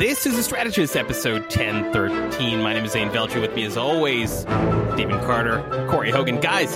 [0.00, 2.62] This is a Strategist episode 1013.
[2.62, 3.38] My name is Zain Velji.
[3.38, 4.30] With me, as always,
[4.94, 6.40] Stephen Carter, Corey Hogan.
[6.40, 6.74] Guys,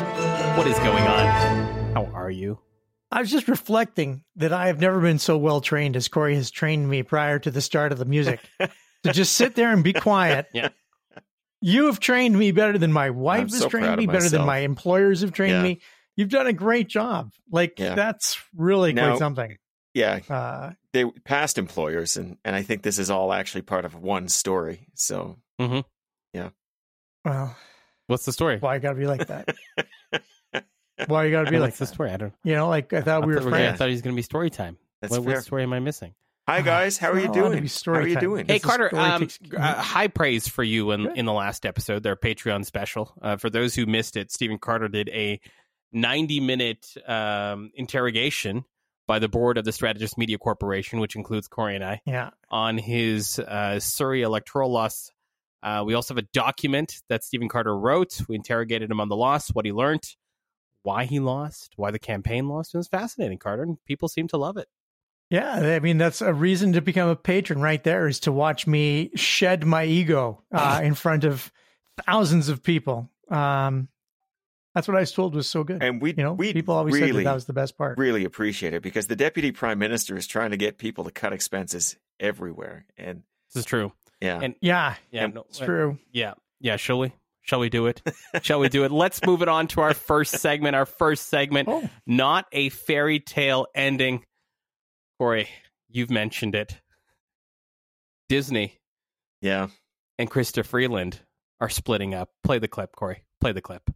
[0.58, 1.94] what is going on?
[1.94, 2.58] How are you?
[3.10, 6.50] I was just reflecting that I have never been so well trained as Corey has
[6.50, 8.40] trained me prior to the start of the music.
[8.60, 10.46] to just sit there and be quiet.
[10.52, 10.68] Yeah.
[11.62, 14.44] You have trained me better than my wife I'm has so trained me, better than
[14.44, 15.62] my employers have trained Yeah.
[15.62, 15.80] me.
[16.16, 17.32] You've done a great job.
[17.50, 17.94] Like Yeah.
[17.94, 19.56] that's really Now- quite something.
[19.94, 23.94] Yeah, Uh, they past employers, and and I think this is all actually part of
[23.94, 24.88] one story.
[24.94, 26.50] So yeah.
[27.24, 27.56] well,
[28.08, 28.58] What's the story?
[28.58, 29.54] why you gotta be like that?
[31.08, 32.10] Why you gotta be like What's the story?
[32.10, 32.32] I don't.
[32.44, 34.14] You know, like I thought I we were thought, gonna- I thought he was going
[34.14, 34.78] to be story time.
[35.00, 35.34] that's What, fair.
[35.36, 36.14] what story am I missing?
[36.46, 37.62] Hi guys, how are you It's not allowed to doing?
[37.62, 38.22] be How story are you time.
[38.22, 38.46] doing?
[38.46, 41.16] Hey It's Carter, um, takes- uh, high praise for you in, Good.
[41.18, 43.12] in the last episode, their Patreon special.
[43.22, 45.40] Uh, for those who missed it, Stephen Carter did a
[45.92, 48.64] 90 minute um, interrogation
[49.06, 52.30] by the board of the Strategist Media Corporation, which includes Corey and I, yeah.
[52.50, 55.10] on his uh, Surrey electoral loss.
[55.62, 58.20] Uh, we also have a document that Stephen Carter wrote.
[58.28, 60.04] We interrogated him on the loss, what he learned,
[60.82, 62.74] why he lost, why the campaign lost.
[62.74, 64.68] It was fascinating, Carter, and people seem to love it.
[65.30, 68.66] Yeah, I mean that's a reason to become a patron right there is to watch
[68.66, 71.50] me shed my ego uh, in front of
[72.06, 73.10] thousands of people.
[73.30, 73.88] Um,
[74.74, 75.82] that's what I was told was so good.
[75.82, 77.98] And we you know, we people always said really that, that was the best part.
[77.98, 81.32] really appreciate it because the deputy prime minister is trying to get people to cut
[81.32, 83.22] expenses everywhere, and
[83.52, 83.92] This is true.
[84.20, 85.98] yeah, And yeah, Yeah, And no, it's true.
[86.12, 86.34] Yeah.
[86.60, 86.76] Yeah.
[86.76, 87.12] Shall we?
[87.42, 88.00] Shall we do it?
[88.42, 88.90] Shall we do it?
[88.90, 90.74] Let's move it on to our first segment.
[90.76, 94.24] Our first segment, Oh, not a fairy tale ending.
[95.18, 95.48] Corey,
[95.90, 96.80] you've mentioned it.
[98.28, 98.80] Disney
[99.42, 99.68] yeah.
[100.18, 101.20] and Chrystia Freeland
[101.60, 102.30] are splitting up.
[102.42, 103.24] Play the clip, Corey.
[103.40, 103.90] Play the clip.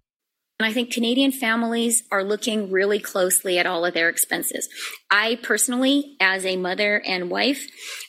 [0.60, 4.68] And I think Canadian families are looking really closely at all of their expenses.
[5.08, 7.64] I personally, as a mother and wife,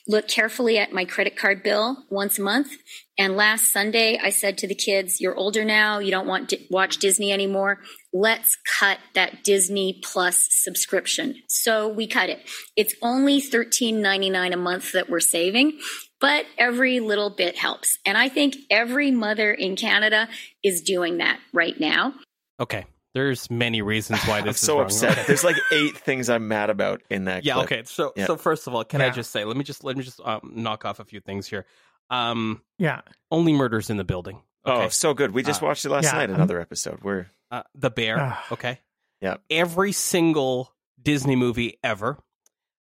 [0.07, 2.71] look carefully at my credit card bill once a month.
[3.19, 5.99] And last Sunday, I said to the kids, You're older now.
[5.99, 7.81] You don't want to watch Disney anymore.
[8.13, 11.35] Let's cut that Disney Plus subscription.
[11.49, 12.49] So we cut it.
[12.75, 15.79] It's only $13.99 a month that we're saving,
[16.19, 17.99] but every little bit helps.
[18.07, 20.27] And I think every mother in Canada
[20.63, 22.15] is doing that right now.
[22.59, 22.85] Okay.
[23.13, 24.85] There's many reasons why I'm this is so wrong.
[24.85, 25.11] upset.
[25.13, 25.23] Okay.
[25.27, 27.43] There's like eight things I'm mad about in that.
[27.43, 27.53] Yeah.
[27.55, 27.65] clip.
[27.65, 27.83] Okay.
[27.85, 28.27] So, Yeah.
[28.27, 30.51] so first of all, can I just say, let me just, let me just um,
[30.55, 31.65] knock off a few things here.
[32.11, 33.01] Um, yeah.
[33.31, 34.41] only murders in the building.
[34.65, 34.85] Okay.
[34.85, 35.31] Oh, so good.
[35.31, 36.29] We just Uh, watched it last yeah, night.
[36.29, 36.99] I'm- Another episode.
[37.01, 38.37] We're uh, the bear.
[38.51, 38.79] Okay.
[39.21, 39.37] Yeah.
[39.49, 40.71] Every single
[41.01, 42.17] Disney movie ever.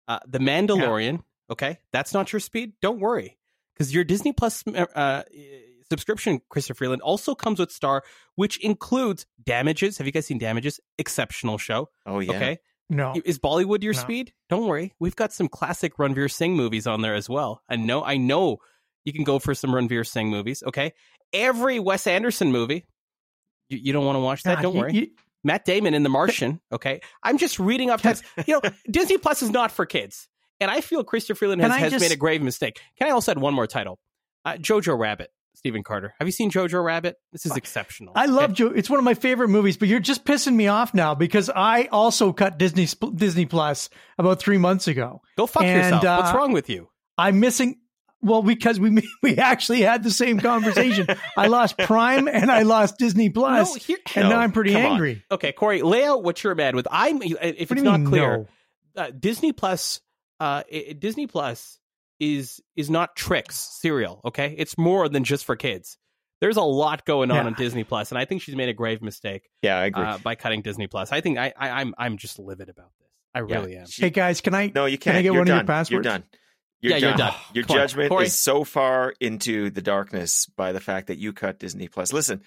[0.07, 1.23] Uh, the Mandalorian.
[1.51, 1.79] Okay.
[1.93, 2.73] That's not your speed.
[2.83, 3.39] Don't worry,
[3.75, 5.23] because your Disney Plus uh,
[5.91, 8.03] subscription, Christopher Freeland, also comes with Star,
[8.37, 9.99] which includes Damages.
[9.99, 10.81] Have you guys seen Damages?
[10.99, 11.89] Exceptional show.
[12.07, 12.33] oh yeah.
[12.37, 12.59] Okay.
[12.91, 13.15] No.
[13.25, 13.99] Is Bollywood your No.
[14.01, 14.33] speed?
[14.49, 14.95] Don't worry.
[14.99, 17.63] We've got some classic Ranveer Singh movies on there as well.
[17.69, 18.59] I know I know
[19.05, 20.93] you can go for some Ranveer Singh movies, okay?
[21.33, 22.87] Every Wes Anderson movie.
[23.69, 24.57] You, you don't want to watch that?
[24.57, 24.93] God, don't you- worry.
[24.95, 25.11] you-
[25.45, 27.01] Matt Damon in The Martian, okay?
[27.23, 28.25] I'm just reading off text.
[28.47, 30.27] You know, Disney Plus is not for kids.
[30.61, 32.81] And I feel Christopher Freeland has, has just- made a grave mistake.
[32.99, 33.99] Can I also add one more title?
[34.45, 36.15] Uh, Jojo Rabbit, Stephen Carter.
[36.19, 37.17] Have you seen Jojo Rabbit?
[37.33, 38.13] This is exceptional.
[38.17, 38.53] I love?
[38.53, 38.69] Joe.
[38.69, 41.87] It's one of my favorite movies, but you're just pissing me off now because I
[41.91, 45.21] also cut Disney Disney Plus about three months ago.
[45.37, 46.05] Go fuck and, yourself.
[46.05, 46.89] uh, What's wrong with you?
[47.19, 47.81] I'm missing.
[48.23, 51.07] Well, because we we actually had the same conversation.
[51.37, 54.73] I lost Prime and I lost Disney Plus, No, here- and No, now I'm pretty
[54.73, 54.93] come on.
[54.93, 55.25] angry.
[55.31, 56.87] Okay, Corey, lay out what you're mad with.
[56.91, 57.33] I'm if
[57.71, 58.47] What it's not mean, clear,
[58.97, 59.03] no?
[59.03, 60.01] uh, Disney Plus,
[60.41, 61.79] uh, i- Disney Plus
[62.21, 64.21] is is not tricks serial.
[64.25, 65.99] Okay, it's more than just for kids.
[66.41, 67.45] There's a lot going on Yeah.
[67.47, 70.05] on Disney Plus, and I think she's made a grave mistake Yeah, I agree.
[70.05, 71.11] uh, by cutting Disney Plus.
[71.13, 73.09] I think I, I I'm I'm just livid about this.
[73.35, 73.61] I Yeah.
[73.61, 73.87] really am.
[73.93, 74.71] Hey guys, can I?
[74.75, 75.17] No, you Can can't.
[75.19, 75.87] I get you're one of your done.
[75.91, 76.25] You're done.
[76.81, 77.09] You're Yeah, done.
[77.09, 77.35] you're done.
[77.55, 78.27] Your Come judgment Corey.
[78.27, 82.13] is so far into the darkness by the fact that you cut Disney Plus.
[82.13, 82.43] Listen,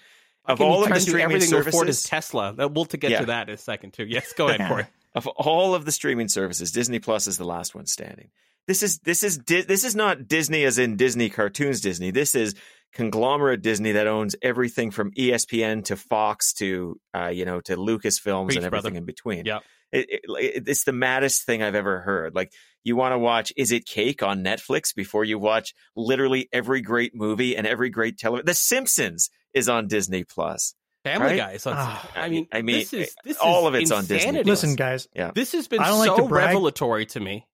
[0.46, 2.54] I of can all of the to streaming everything to afford his services, Tesla.
[2.58, 3.20] Uh, We'll to get Yeah.
[3.20, 4.06] to that in a second too.
[4.06, 4.86] Yes, go ahead, Corey.
[5.14, 8.30] of all of the streaming services, Disney Plus is the last one standing.
[8.68, 12.10] This is this is this is not Disney as in Disney cartoons Disney.
[12.10, 12.54] This is
[12.94, 18.46] conglomerate Disney that owns everything from ESPN to Fox to uh, you know to Lucasfilms
[18.46, 18.96] Preach, and everything brother.
[18.98, 19.44] in between.
[19.46, 19.58] Yeah.
[19.90, 22.34] It, it, it- it's the maddest thing I've ever heard.
[22.34, 22.52] Like
[22.84, 27.14] you want to watch Is It Cake on Netflix before you watch literally every great
[27.14, 28.46] movie and every great television.
[28.46, 30.74] The Simpsons is on Disney Plus.
[31.04, 31.36] Family Right?
[31.36, 31.56] Guy.
[31.56, 32.10] So Ah.
[32.14, 34.44] I mean, I mean, this is this all is of it's on Disney insanity.
[34.44, 34.62] Plus.
[34.62, 36.46] Listen, guys, This has been I don't like so to brag.
[36.48, 37.44] revelatory to me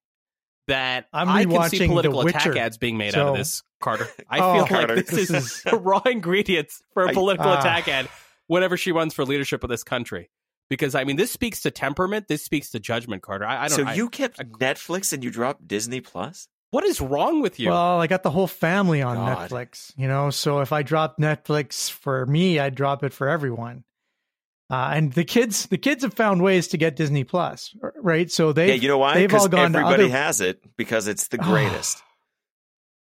[0.69, 4.07] that I'm I can see political attack ads being made out of this, Carter.
[4.29, 7.49] I Oh, feel Carter, like this, this is, is- the raw ingredients for a political
[7.49, 7.59] Ah.
[7.59, 8.07] attack ad
[8.47, 10.29] whenever she runs for leadership of this country.
[10.69, 12.27] Because I mean, this speaks to temperament.
[12.27, 13.45] This speaks to judgment, Carter.
[13.45, 13.77] I, I don't.
[13.77, 16.47] So I- you kept I- Netflix and you dropped Disney Plus?
[16.71, 17.69] What is wrong with you?
[17.69, 19.49] Well, I got the whole family on God.
[19.49, 20.29] Netflix, you know.
[20.29, 23.83] So if I drop Netflix for me, I'd drop it for everyone.
[24.71, 28.29] Uh, and the kids, the kids have found ways to get Disney Plus, right?
[28.29, 29.15] So they, yeah, you know why?
[29.15, 32.03] they've Because all gone everybody other- has it because it's the greatest.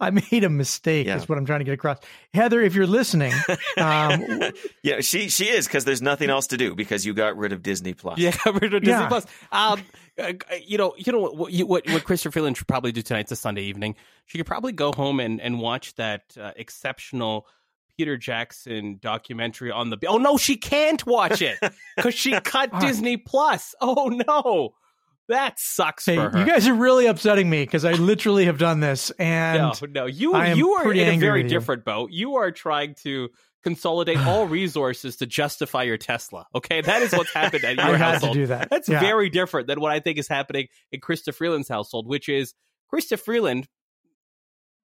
[0.01, 1.07] I made a mistake.
[1.07, 1.15] Yeah.
[1.17, 1.99] Is what I'm trying to get across.
[2.35, 3.33] Heather, if you're listening,
[3.77, 4.25] um,
[4.83, 7.63] yeah, she she is because there's nothing else to do because you got rid of
[7.63, 8.19] Disney Plus.
[8.19, 9.07] Yeah, rid of Disney Yeah.
[9.07, 9.27] Plus.
[9.53, 9.81] Um,
[10.19, 10.33] uh,
[10.67, 13.21] you know, you know what, what, you, what what Christopher Freeland should probably do tonight.
[13.21, 13.95] It's a Sunday evening.
[14.27, 17.47] She could probably go home and, and watch that uh, exceptional
[17.99, 19.99] Peter Jackson documentary on the.
[20.07, 21.59] Oh no, she can't watch it
[21.97, 22.81] because she cut.
[22.81, 23.75] Disney Plus.
[23.81, 24.71] Oh no,
[25.29, 26.39] that sucks hey, for her.
[26.41, 30.07] you guys are really upsetting me because I literally have done this, and no, no,
[30.07, 32.11] you you are in a very different boat.
[32.13, 33.29] You are trying to
[33.63, 36.47] consolidate all resources to justify your Tesla.
[36.55, 38.35] Okay, that is what's happened at your I household.
[38.35, 38.71] to do that.
[38.71, 38.99] That's Yeah.
[39.01, 42.55] very different than what I think is happening in Chrystia Freeland's household, which is
[42.93, 43.69] Chrystia Freeland,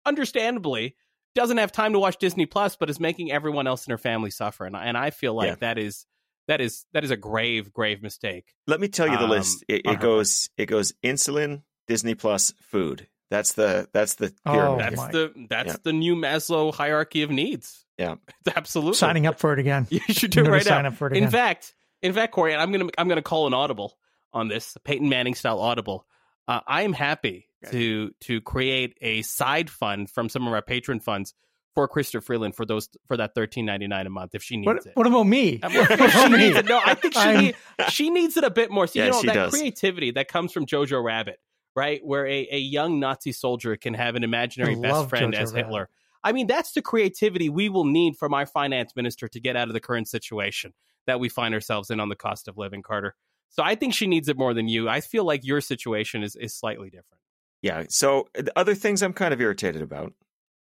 [0.06, 0.96] understandably,
[1.36, 4.30] doesn't have time to watch Disney Plus, but is making everyone else in her family
[4.32, 4.66] suffer.
[4.66, 5.56] And, and I feel like Yeah.
[5.62, 6.06] that is
[6.48, 8.54] that is that is a grave, grave mistake.
[8.68, 9.64] Let me tell you the Um, list.
[9.68, 13.08] It, it her goes it goes insulin, Disney Plus, food.
[13.32, 14.78] That's the that's the Oh.
[14.78, 15.78] That's my- the that's Yeah.
[15.84, 17.86] the new Maslow hierarchy of needs.
[17.98, 18.16] Yeah.
[18.46, 19.88] It's absolutely signing up for it again.
[19.92, 20.90] You should do I'm it right sign now.
[20.90, 23.98] up for it In fact, in fact, Corey, I'm gonna I'm gonna call an audible
[24.34, 26.06] on this Peyton Manning style audible.
[26.48, 31.00] Uh, I am happy to to create a side fund from some of our patron
[31.00, 31.34] funds
[31.76, 34.68] for Chrystia Freeland for those for that thirteen ninety nine a month if she needs
[34.68, 34.92] What, it.
[34.96, 35.60] what about me?
[35.64, 36.38] I'm- What about she me?
[36.38, 36.66] needs it.
[36.66, 37.56] No, I think she need,
[37.90, 38.86] she needs it a bit more.
[38.88, 39.52] See, Yeah, you know she that does.
[39.54, 41.40] creativity that comes from Jojo Rabbit,
[41.76, 42.02] right?
[42.04, 45.54] Where a, a young Nazi soldier can have an imaginary I best friend Jojo as
[45.54, 45.66] Rabbit.
[45.66, 45.90] Hitler.
[46.26, 49.68] I mean, that's the creativity we will need from our finance minister to get out
[49.70, 50.74] of the current situation
[51.08, 53.16] that we find ourselves in on the cost of living, Carter.
[53.54, 54.90] So I think she needs it more than you.
[54.90, 57.22] I feel like your situation is, is slightly different.
[57.62, 57.84] Yeah.
[57.90, 60.14] So the other things I'm kind of irritated about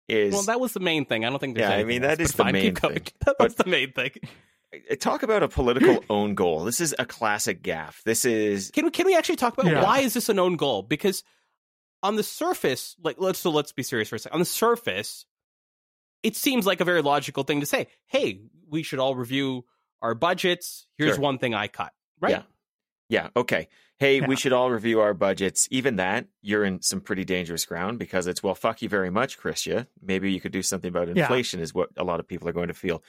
[0.08, 1.24] is Well, that was the main thing.
[1.24, 3.02] I don't think there's Yeah, I anything mean, else, that is the fine, main thing.
[3.26, 4.10] That was But- the main thing.
[5.00, 6.64] talk about a political own goal.
[6.64, 8.02] This is a classic gaff.
[8.04, 9.82] This is Can we can we actually talk about Yeah.
[9.82, 10.82] why is this an own goal?
[10.82, 11.24] Because
[12.02, 14.34] on the surface, like let's so let's be serious for a second.
[14.34, 15.24] On the surface,
[16.22, 17.88] it seems like a very logical thing to say.
[18.06, 19.64] Hey, we should all review
[20.02, 20.86] our budgets.
[20.98, 21.20] Here's Sure.
[21.22, 21.92] one thing I cut.
[22.20, 22.30] Right?
[22.30, 22.42] Yeah.
[23.12, 23.68] Yeah, okay.
[23.98, 24.26] Hey, Yeah.
[24.26, 25.68] we should all review our budgets.
[25.70, 29.38] Even that, you're in some pretty dangerous ground because it's well, fuck you very much,
[29.38, 29.86] Chrystia.
[30.00, 31.24] Maybe you could do something about Yeah.
[31.24, 33.04] inflation, is what a lot of people are going to feel.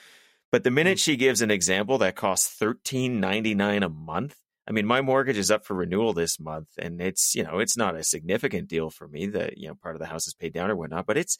[0.52, 4.36] But the minute she gives an example that costs thirteen ninety nine a month,
[4.68, 7.78] I mean, my mortgage is up for renewal this month, and it's you know it's
[7.78, 10.52] not a significant deal for me that you know part of the house is paid
[10.54, 11.38] down or whatnot, but it's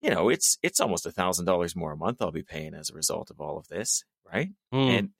[0.00, 2.88] you know it's it's almost a thousand dollars more a month I'll be paying as
[2.88, 4.50] a result of all of this, right?
[4.72, 4.98] Mm.
[4.98, 5.10] And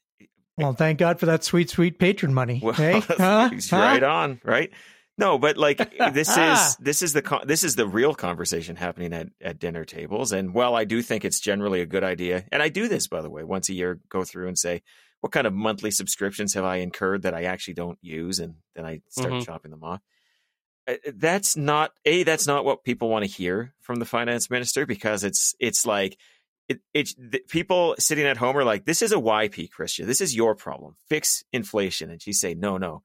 [0.57, 2.61] Well, thank God for that sweet, sweet patron money.
[2.63, 3.51] well, hey, huh?
[3.51, 3.77] he's Huh?
[3.79, 4.71] right on, right?
[5.19, 5.79] No, but like
[6.13, 9.85] this is this is the con- this is the real conversation happening at at dinner
[9.85, 10.33] tables.
[10.33, 13.21] And while I do think it's generally a good idea, and I do this by
[13.23, 14.83] the way once a year, go through and say
[15.21, 18.85] what kind of monthly subscriptions have I incurred that I actually don't use, and then
[18.85, 19.45] I start Mhm.
[19.45, 20.01] chopping them off.
[20.87, 22.23] Uh, That's not a.
[22.23, 26.19] That's not what people want to hear from the finance minister because it's it's like
[26.69, 30.07] it, it the people sitting at home are like, this is a YP, Chrystia.
[30.07, 30.97] This is your problem.
[31.09, 32.11] Fix inflation.
[32.11, 33.03] And she say, no, no,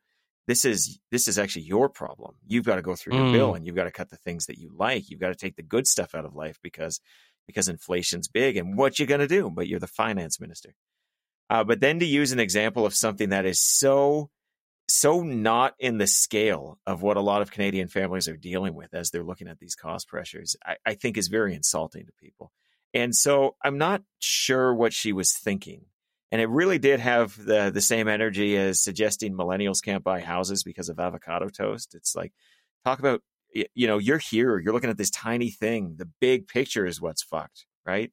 [0.48, 2.36] this is this is actually your problem.
[2.48, 3.34] You've got to go through your Mm.
[3.34, 5.10] bill and you've got to cut the things that you like.
[5.10, 7.00] You've got to take the good stuff out of life because
[7.47, 8.57] because inflation's big.
[8.57, 9.50] And what you're gonna do?
[9.50, 10.74] But you're the finance minister.
[11.50, 14.30] Uh, but then to use an example of something that is so
[14.88, 18.94] so not in the scale of what a lot of Canadian families are dealing with
[18.94, 22.52] as they're looking at these cost pressures, I, I think is very insulting to people.
[22.94, 25.86] And so I'm not sure what she was thinking.
[26.31, 30.64] And it really did have the the same energy as suggesting millennials can't buy houses
[30.64, 31.94] because of avocado toast.
[31.94, 32.33] It's like
[32.86, 33.21] talk about
[33.54, 35.95] you know you're here, you're looking at this tiny thing.
[35.98, 38.12] The big picture is what's fucked, right?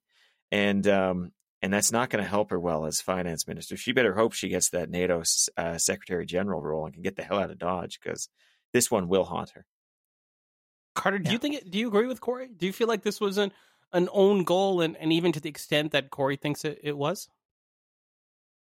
[0.50, 1.32] And um
[1.62, 3.76] and that's not going to help her well as finance minister.
[3.76, 5.25] She better hope she gets that NATO
[5.56, 8.28] uh, secretary general role and can get the hell out of Dodge because
[8.73, 9.66] this one will haunt her.
[10.94, 11.32] Carter, do Yeah.
[11.32, 12.49] you think it, do you agree with Corey?
[12.49, 13.52] Do you feel like this was an
[13.92, 17.28] an own goal and, and even to the extent that Corey thinks it, it was?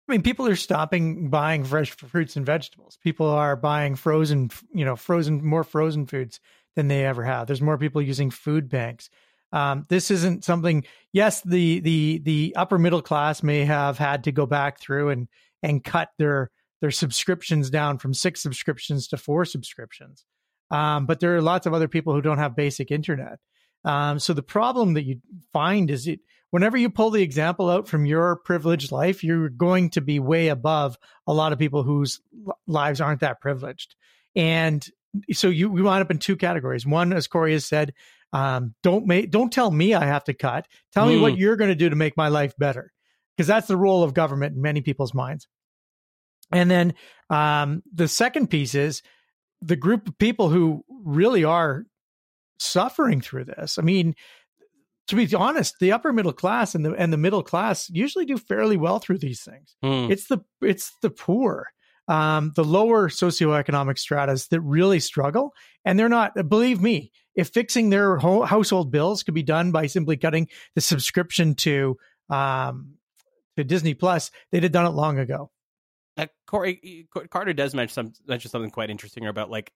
[0.07, 2.97] I mean, people are stopping buying fresh fruits and vegetables.
[3.03, 6.39] People are buying frozen, you know, frozen more frozen foods
[6.75, 7.47] than they ever have.
[7.47, 9.09] There's more people using food banks.
[9.51, 10.85] Um, this isn't something.
[11.11, 15.27] Yes, the the the upper middle class may have had to go back through and
[15.61, 20.25] and cut their their subscriptions down from six subscriptions to four subscriptions.
[20.69, 23.39] Um, but there are lots of other people who don't have basic internet.
[23.87, 25.21] Um, so the problem that you
[25.53, 26.19] find is it
[26.51, 30.49] whenever you pull the example out from your privileged life, you're going to be way
[30.49, 32.19] above a lot of people whose
[32.67, 33.95] lives aren't that privileged.
[34.35, 34.85] And
[35.31, 36.85] so you we wind up in two categories.
[36.85, 37.93] One, as Corey has said,
[38.33, 40.67] um, don't make don't tell me I have to cut.
[40.91, 41.15] Tell mm.
[41.15, 41.39] me what hmm.
[41.39, 42.91] you're going to do to make my life better,
[43.35, 45.47] because that's the role of government in many people's minds.
[46.51, 46.93] And then
[47.29, 49.01] um, the second piece is
[49.61, 51.85] the group of people who really are
[52.59, 53.77] suffering through this.
[53.77, 54.15] I mean,
[55.07, 58.37] to be honest, the upper middle class and the and the middle class usually do
[58.37, 59.75] fairly well through these things.
[59.83, 60.11] Mm.
[60.11, 61.67] It's the it's the poor,
[62.07, 65.53] um, the lower socioeconomic stratas that really struggle,
[65.85, 66.33] and they're not.
[66.49, 70.81] Believe me, if fixing their ho- household bills could be done by simply cutting the
[70.81, 71.97] subscription to
[72.29, 72.95] um,
[73.55, 75.51] to Disney Plus, they'd have done it long ago.
[76.17, 79.71] Uh, Corey Carter does mention, some, mention something quite interesting about like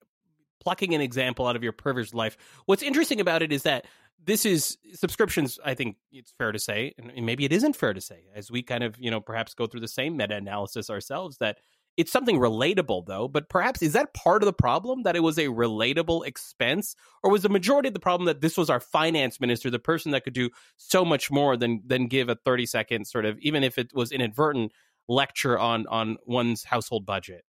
[0.62, 2.38] plucking an example out of your privileged life.
[2.66, 3.86] What's interesting about it is that
[4.24, 5.60] this is subscriptions.
[5.66, 8.62] I think it's fair to say, and maybe it isn't fair to say, as we
[8.64, 11.58] kind of you know perhaps go through the same meta analysis ourselves that
[11.98, 13.28] it's something relatable though.
[13.28, 17.32] But perhaps is that part of the problem that it was a relatable expense, or
[17.32, 20.24] was the majority of the problem that this was our finance minister, the person that
[20.24, 23.78] could do so much more than than give a thirty second sort of even if
[23.78, 24.72] it was inadvertent
[25.08, 27.44] lecture on on one's household budget.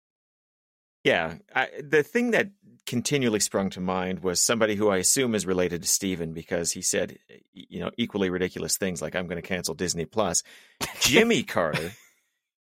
[1.04, 2.50] Yeah, I, the thing that
[2.86, 6.82] continually sprung to mind was somebody who I assume is related to Stephen because he
[6.82, 7.18] said,
[7.52, 10.42] you know, equally ridiculous things like "I'm going to cancel Disney Plus."
[11.00, 11.92] Jimmy Carter,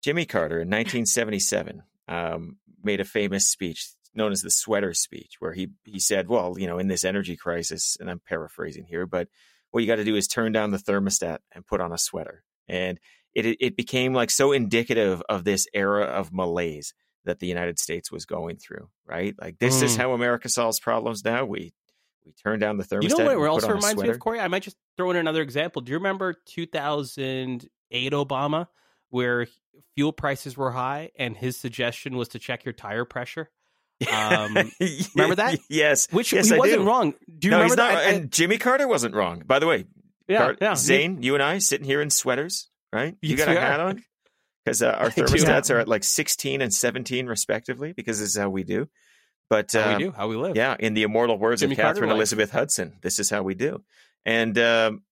[0.02, 5.52] Jimmy Carter in 1977 um, made a famous speech known as the sweater speech, where
[5.52, 9.28] he he said, "Well, you know, in this energy crisis, and I'm paraphrasing here, but
[9.70, 12.44] what you got to do is turn down the thermostat and put on a sweater."
[12.66, 13.00] And
[13.34, 16.92] it it became like so indicative of this era of malaise
[17.24, 19.34] that the United States was going through, right?
[19.40, 19.84] Like this mm.
[19.84, 21.44] is how America solves problems now.
[21.44, 21.72] We
[22.24, 23.02] we turn down the thermostat.
[23.02, 23.44] You know what?
[23.46, 24.40] It also reminds me of Corey.
[24.40, 25.82] I might just throw in another example.
[25.82, 28.66] Do you remember 2008 Obama,
[29.08, 29.46] where
[29.94, 33.50] fuel prices were high, and his suggestion was to check your tire pressure?
[34.12, 34.54] Um,
[35.14, 35.58] remember that?
[35.68, 36.06] yes.
[36.12, 36.86] Which yes, he I wasn't do.
[36.86, 37.14] wrong.
[37.38, 38.14] Do you no, remember not, that?
[38.14, 39.42] And Jimmy Carter wasn't wrong.
[39.46, 39.86] By the way,
[40.28, 40.74] yeah, Car- yeah.
[40.74, 43.16] Zain, you and I sitting here in sweaters, right?
[43.22, 44.04] You, You got a hat on
[44.68, 48.50] because uh, our thermostats are at like 16 and 17 respectively because this is how
[48.50, 48.88] we do.
[49.50, 50.56] But How um, we do, how we live.
[50.56, 52.16] yeah, in the immortal words Jimmy of Carter Katheryn life.
[52.16, 53.82] Elizabeth Hudson, this is how we do.
[54.26, 55.02] And um,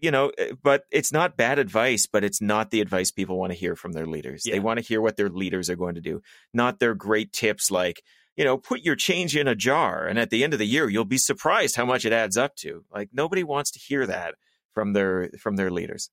[0.00, 3.52] you know, eh, but it's not bad advice, but it's not the advice people want
[3.52, 4.44] to hear from their leaders.
[4.46, 4.54] Yeah.
[4.54, 6.22] They want to hear what their leaders are going to do,
[6.54, 8.02] not their great tips like,
[8.36, 10.88] you know, put your change in a jar and at the end of the year
[10.88, 12.84] you'll be surprised how much it adds up to.
[12.94, 14.36] Like nobody wants to hear that
[14.72, 16.10] from their from their leaders.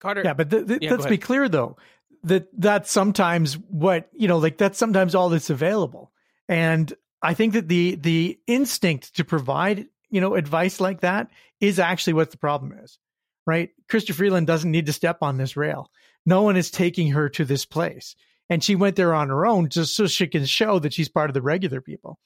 [0.00, 0.22] Carter.
[0.24, 1.76] Yeah, but th- th- Yeah, let's be clear though
[2.24, 6.12] that that's sometimes what you know, like that's sometimes all that's available.
[6.48, 6.92] And
[7.22, 11.28] I think that the the instinct to provide you know advice like that
[11.60, 12.98] is actually what the problem is,
[13.46, 13.70] right?
[13.88, 15.90] Chrystia Freeland doesn't need to step on this rail.
[16.26, 18.14] No one is taking her to this place,
[18.48, 21.30] and she went there on her own just so she can show that she's part
[21.30, 22.18] of the regular people.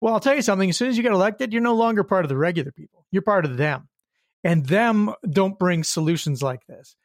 [0.00, 0.68] Well, I'll tell you something.
[0.68, 3.06] As soon as you get elected, you're no longer part of the regular people.
[3.10, 3.88] You're part of them,
[4.42, 6.96] and them don't bring solutions like this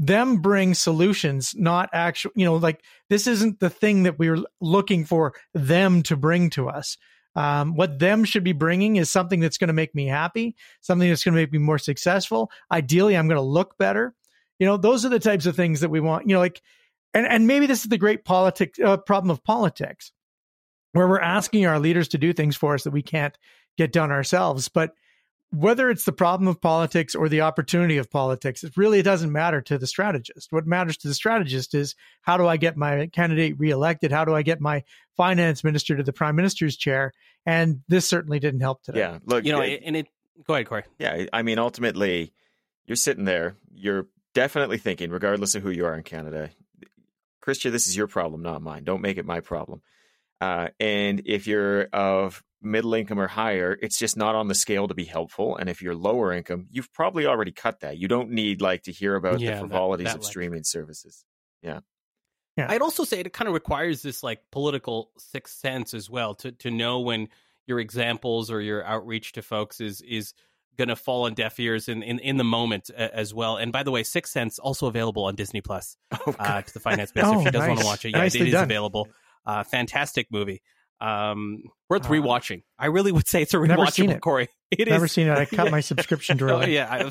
[0.00, 5.04] them bring solutions, not actual, you know, like this isn't the thing that we're looking
[5.04, 6.96] for them to bring to us.
[7.36, 11.06] Um, what them should be bringing is something that's going to make me happy, something
[11.06, 12.50] that's going to make me more successful.
[12.72, 14.14] Ideally, I'm going to look better.
[14.58, 16.62] You know, those are the types of things that we want, you know, like,
[17.12, 20.12] and, and maybe this is the great politic uh, problem of politics
[20.92, 23.36] where we're asking our leaders to do things for us that we can't
[23.76, 24.68] get done ourselves.
[24.68, 24.94] But
[25.50, 29.60] whether it's the problem of politics or the opportunity of politics, it really doesn't matter
[29.62, 30.52] to the strategist.
[30.52, 34.12] What matters to the strategist is how do I get my candidate reelected?
[34.12, 34.84] How do I get my
[35.16, 37.12] finance minister to the prime minister's chair?
[37.44, 39.00] And this certainly didn't help today.
[39.00, 40.06] Yeah, look, You know, uh, and it.
[40.46, 40.84] Go ahead, Corey.
[40.98, 42.32] yeah, I mean, ultimately,
[42.86, 43.56] you're sitting there.
[43.74, 46.50] You're definitely thinking, regardless of who you are in Canada,
[47.44, 48.84] Chrystia, this is your problem, not mine.
[48.84, 49.82] Don't make it my problem.
[50.40, 54.88] Uh, and if you're of middle income or higher, it's just not on the scale
[54.88, 55.56] to be helpful.
[55.56, 57.98] And if you're lower income, you've probably already cut that.
[57.98, 60.30] You don't need like to hear about Yeah, the frivolities that of lecture.
[60.30, 61.24] streaming services.
[61.62, 61.80] Yeah.
[62.56, 62.66] Yeah.
[62.68, 66.52] I'd also say it kind of requires this like political sixth sense as well to
[66.52, 67.28] to know when
[67.66, 70.34] your examples or your outreach to folks is is
[70.76, 73.56] going to fall on deaf ears in, in, in the moment a- as well.
[73.56, 76.80] And by the way, Sixth Sense also available on Disney Plus Oh, uh, to the
[76.80, 78.10] finance minister if Oh, she does want to watch it.
[78.10, 78.64] Yeah, Nicely it is done.
[78.64, 79.08] available.
[79.46, 80.62] Uh, fantastic movie.
[81.00, 82.62] Um, worth Uh, rewatching.
[82.78, 84.20] I really would say it's a rewatchable, it.
[84.20, 84.48] Corey.
[84.70, 85.36] It Never is- seen it.
[85.36, 85.70] I cut Yeah.
[85.70, 86.74] my subscription too Oh, early.
[86.74, 87.10] yeah, I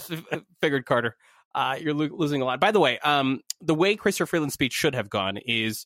[0.62, 1.16] figured Carter.
[1.54, 2.60] Uh, you're lo- losing a lot.
[2.62, 5.86] By the way, um, the way Christopher Freeland's speech should have gone is,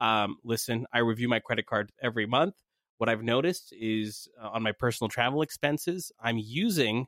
[0.00, 2.54] um, listen, I review my credit card every month.
[2.98, 7.06] What I've noticed is uh, on my personal travel expenses, I'm using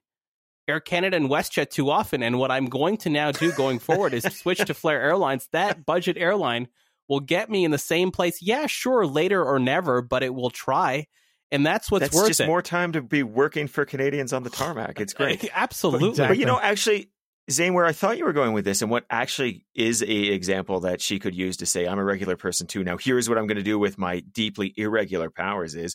[0.69, 2.23] Air Canada and WestJet too often.
[2.23, 5.85] And what I'm going to now do going forward is switch to Flair Airlines, that
[5.85, 6.69] budget airline
[7.09, 8.39] will get me in the same place.
[8.41, 11.07] Yeah, sure, later or never, but it will try.
[11.53, 12.47] And that's what's That's worth just it.
[12.47, 15.01] more time to be working for Canadians on the tarmac.
[15.01, 15.49] It's great.
[15.55, 16.11] Absolutely.
[16.11, 16.37] Exactly.
[16.37, 17.11] But you know, actually,
[17.51, 20.81] Zain, where I thought you were going with this, and what actually is a example
[20.81, 23.47] that she could use to say, "I'm a regular person too." Now, here's what I'm
[23.47, 25.95] going to do with my deeply irregular powers: is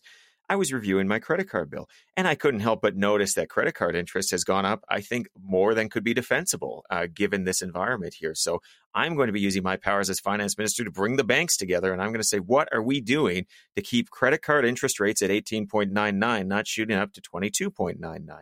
[0.52, 3.74] I was reviewing my credit card bill, and I couldn't help but notice that credit
[3.74, 4.84] card interest has gone up.
[4.90, 8.36] I think more than could be defensible uh, given this environment here.
[8.36, 8.62] So,
[8.94, 11.94] I'm going to be using my powers as finance minister to bring the banks together,
[11.94, 13.46] and I'm going to say, what are we doing
[13.78, 18.42] to keep credit card interest rates at 18.99, not shooting up to 22.99?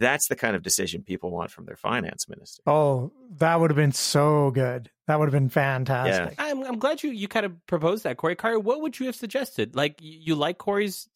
[0.00, 2.62] That's the kind of decision people want from their finance minister.
[2.66, 4.90] Oh, that would have been so good.
[5.06, 6.34] That would have been fantastic.
[6.38, 8.34] I'm, I'm glad you, you kind of proposed that, Corey.
[8.34, 9.76] Corey, what would you have suggested?
[9.76, 11.08] Like, you, you like Corey's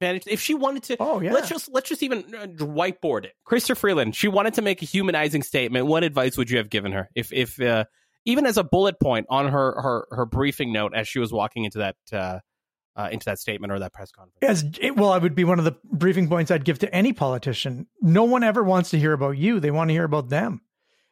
[0.00, 1.32] manage if she wanted to Oh, yeah.
[1.32, 4.84] let's just let's just even uh, whiteboard it christopher freeland she wanted to make a
[4.86, 7.84] humanizing statement what advice would you have given her if if uh,
[8.24, 11.64] even as a bullet point on her her her briefing note as she was walking
[11.64, 12.38] into that uh,
[12.96, 15.58] uh, into that statement or that press conference As it, well, I would be one
[15.60, 17.86] of the briefing points I'd give to any politician.
[18.02, 19.60] No one ever wants to hear about you.
[19.60, 20.60] They want to hear about them.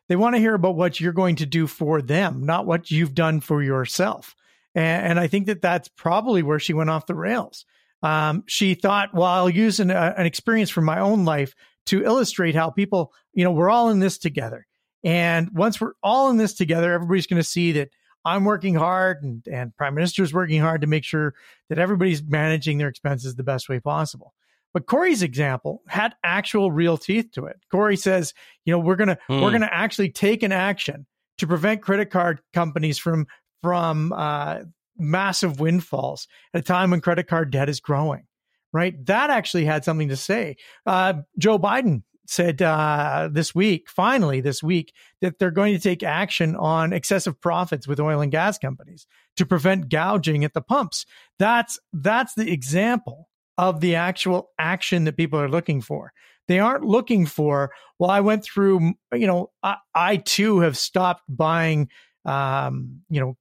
[0.09, 3.15] They want to hear about what you're going to do for them, not what you've
[3.15, 4.35] done for yourself.
[4.75, 7.65] And, and I think that that's probably where she went off the rails.
[8.03, 11.55] Um, she thought, well, I'll use an, uh, an experience from my own life
[11.87, 14.67] to illustrate how people, you know, we're all in this together.
[15.05, 17.89] And once we're all in this together, everybody's going to see that
[18.25, 21.35] I'm working hard and, and prime minister's working hard to make sure
[21.69, 24.35] that everybody's managing their expenses the best way possible.
[24.75, 27.57] But Corey's example had actual real teeth to it.
[27.71, 29.41] Corey says, you know, we're going to, Hmm.
[29.41, 31.07] we're going to actually take an action
[31.39, 33.27] to prevent credit card companies from,
[33.63, 34.61] from, uh,
[34.99, 38.27] massive windfalls at a time when credit card debt is growing,
[38.73, 38.95] right?
[39.07, 40.57] That actually had something to say.
[40.87, 46.03] Uh, Joe Biden said uh, this week, finally this week, that they're going to take
[46.03, 51.07] action on excessive profits with oil and gas companies to prevent gouging at the pumps.
[51.39, 56.13] That's that's the example of the actual action that people are looking for.
[56.47, 61.23] They aren't looking for, well, I went through, you know, I, I too have stopped
[61.29, 61.89] buying,
[62.25, 63.37] um, you know,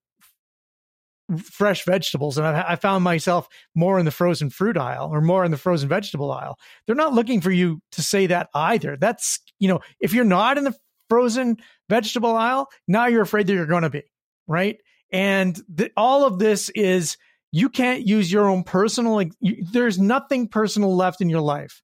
[1.42, 5.44] fresh vegetables and I, I found myself more in the frozen fruit aisle or more
[5.44, 6.58] in the frozen vegetable aisle.
[6.86, 8.98] They're not looking for you to say that either.
[8.98, 10.76] That's, you know, if you're not in the
[11.10, 11.58] frozen
[11.90, 14.04] vegetable aisle, now you're afraid that you're going to be,
[14.48, 14.78] right?
[15.12, 17.18] And the, all of this is
[17.52, 21.82] you can't use your own personal, like, you, there's nothing personal left in your life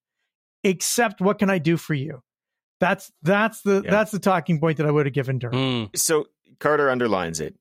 [0.63, 2.21] except what can I do for you?
[2.83, 3.91] That's that's the Yeah.
[3.91, 5.53] that's the talking point that I would have given to her.
[5.53, 5.97] Mm.
[5.97, 6.27] So
[6.59, 7.55] Carter underlines it.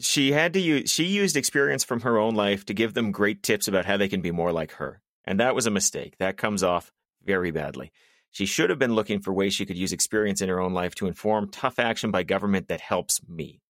[0.00, 3.42] She had to use she used experience from her own life to give them great
[3.42, 5.00] tips about how they can be more like her.
[5.24, 6.18] And that was a mistake.
[6.18, 6.92] That comes off
[7.24, 7.90] very badly.
[8.32, 10.94] She should have been looking for ways she could use experience in her own life
[10.96, 13.62] to inform tough action by government that helps me.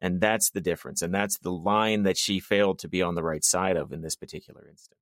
[0.00, 1.02] And that's the difference.
[1.02, 4.00] And that's the line that she failed to be on the right side of in
[4.00, 5.01] this particular instance.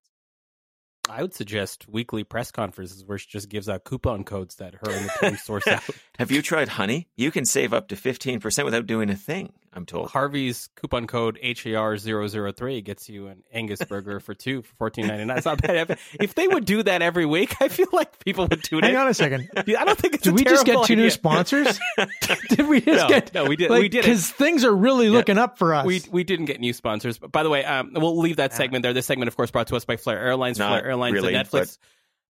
[1.11, 4.91] I would suggest weekly press conferences where she just gives out coupon codes that her
[4.91, 5.83] and the team source out
[6.21, 7.09] Have you tried honey?
[7.17, 10.11] You can save up to 15% without doing a thing, I'm told.
[10.11, 15.37] Harvey's coupon code HAR003 gets you an Angus burger for two for fourteen ninety nine.
[15.37, 15.91] It's not bad.
[15.91, 18.91] If, if they would do that every week, I feel like people would tune Hang
[18.91, 18.97] in.
[18.97, 19.49] Hang on a second.
[19.57, 21.79] I don't think it's Did a we just get terrible two new sponsors?
[22.49, 25.09] did we just No, get no, we did- like, we did because things are really
[25.09, 25.87] looking up for us.
[25.87, 27.19] We we didn't get new sponsors.
[27.19, 28.93] But by the way, um, we'll leave that segment there.
[28.93, 30.59] This segment, of course, brought to us by Flair Airlines.
[30.59, 31.79] Not Flair Airlines, really, the Netflix,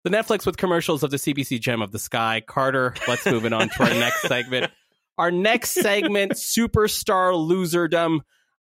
[0.03, 2.41] the Netflix with commercials of the CBC gem of the sky.
[2.45, 4.69] Carter, let's move it on to our next segment.
[5.17, 8.19] Our next segment, superstar loserdom.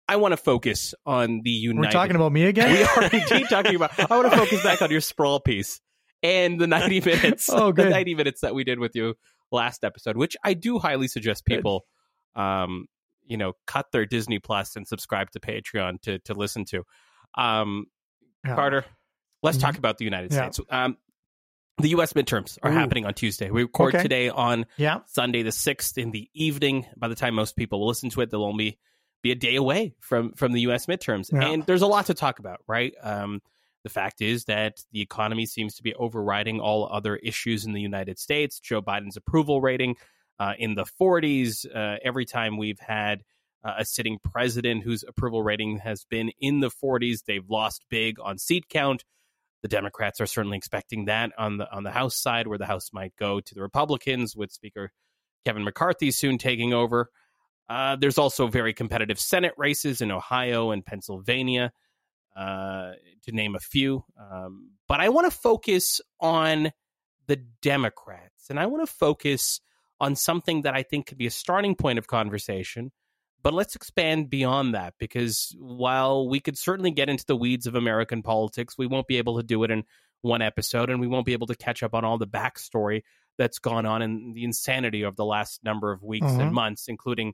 [0.09, 1.87] I want to focus on the United.
[1.87, 2.73] We're talking about me again.
[2.73, 3.93] we are indeed talking about.
[4.11, 5.81] I want to focus back on your sprawl piece
[6.23, 7.49] and the ninety minutes.
[7.49, 7.77] Oh, good.
[7.77, 7.91] the good.
[7.93, 9.15] ninety minutes that we did with you
[9.53, 11.85] last episode, which I do highly suggest people,
[12.35, 12.87] um,
[13.25, 16.83] you know, cut their Disney Plus and subscribe to Patreon to to listen to.
[17.39, 17.87] Um,
[18.45, 18.57] Yeah.
[18.57, 18.85] Carter,
[19.45, 19.61] let's Mhm.
[19.61, 20.51] talk about the United Yeah.
[20.51, 20.69] States.
[20.71, 20.97] Um,
[21.81, 22.13] the U.S.
[22.15, 22.75] midterms are Ooh.
[22.75, 23.51] happening on Tuesday.
[23.51, 24.03] We record Okay.
[24.03, 25.01] today on Yeah.
[25.07, 26.87] Sunday the sixth in the evening.
[26.97, 28.79] By the time most people will listen to it, they'll only
[29.23, 30.87] be a day away from from the U.S.
[30.87, 31.51] midterms, Yeah.
[31.51, 32.95] and there's a lot to talk about, right?
[33.03, 33.41] Um,
[33.83, 37.81] the fact is that the economy seems to be overriding all other issues in the
[37.81, 38.61] United States.
[38.61, 39.97] Joe Biden's approval rating
[40.39, 41.65] uh, in the 40s.
[41.67, 43.23] Uh, every time we've had
[43.65, 48.19] uh, a sitting president whose approval rating has been in the 40s, they've lost big
[48.21, 49.05] on seat count.
[49.63, 52.91] The Democrats are certainly expecting that on the on the House side, where the House
[52.93, 54.93] might go to the Republicans with Speaker
[55.45, 57.11] Kevin McCarthy soon taking over.
[57.69, 61.73] Uh, there's also very competitive Senate races in Ohio and Pennsylvania,
[62.37, 62.93] uh,
[63.23, 64.05] to name a few.
[64.19, 66.73] Um, but I want to focus on
[67.27, 69.61] the Democrats, and I want to focus
[70.01, 72.91] on something that I think could be a starting point of conversation
[73.43, 77.75] But let's expand beyond that because while we could certainly get into the weeds of
[77.75, 79.85] American politics, we won't be able to do it in
[80.21, 83.03] one episode and we won't be able to catch up on all the backstory
[83.39, 86.41] that's gone on and the insanity of the last number of weeks Mhm.
[86.41, 87.33] and months, including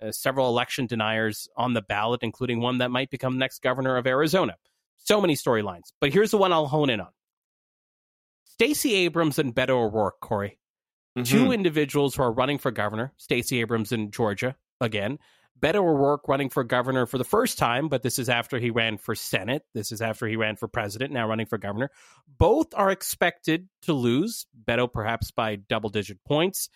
[0.00, 4.06] uh, several election deniers on the ballot, including one that might become next governor of
[4.06, 4.54] Arizona.
[4.98, 5.92] So many storylines.
[6.00, 7.08] But here's the one I'll hone in on
[8.44, 10.58] Stacey Abrams and Beto O'Rourke, Corey
[11.24, 11.54] two Mhm.
[11.54, 15.18] individuals who are running for governor Stacey Abrams in Georgia again.
[15.58, 18.98] Beto O'Rourke running for governor for the first time, but this is after he ran
[18.98, 19.62] for Senate.
[19.74, 21.90] This is after he ran for president, now running for governor.
[22.38, 26.68] Both are expected to lose, Beto perhaps by double digit points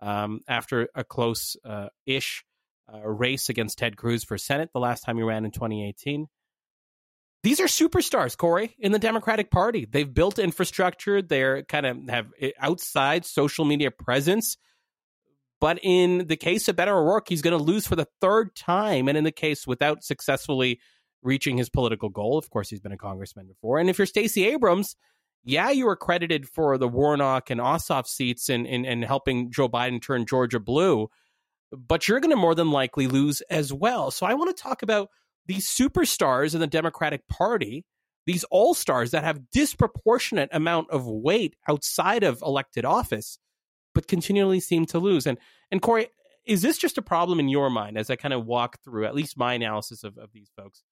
[0.00, 2.44] um, after a close uh, ish
[2.92, 6.26] uh, race against Ted Cruz for Senate the last time he ran in 2018.
[7.42, 9.86] These are superstars, Corey, in the Democratic Party.
[9.90, 11.22] They've built infrastructure.
[11.22, 14.58] They're kind of have eh, outside social media presence.
[15.60, 19.08] But in the case of Beto O'Rourke, he's going to lose for the third time.
[19.08, 20.80] And in the case without successfully
[21.22, 23.78] reaching his political goal, of course, he's been a congressman before.
[23.78, 24.96] And if you're Stacey Abrams,
[25.44, 29.68] yeah, you were credited for the Warnock and Ossoff seats and, and, and helping Joe
[29.68, 31.08] Biden turn Georgia blue,
[31.72, 34.10] but you're going to more than likely lose as well.
[34.10, 35.08] So I want to talk about
[35.46, 37.84] these superstars in the Democratic Party,
[38.26, 43.38] these all stars that have disproportionate amount of weight outside of elected office,
[43.94, 45.26] but continually seem to lose.
[45.26, 45.38] And
[45.70, 46.08] and Corey,
[46.44, 49.14] is this just a problem in your mind as I kind of walk through at
[49.14, 50.82] least my analysis of, of these folks?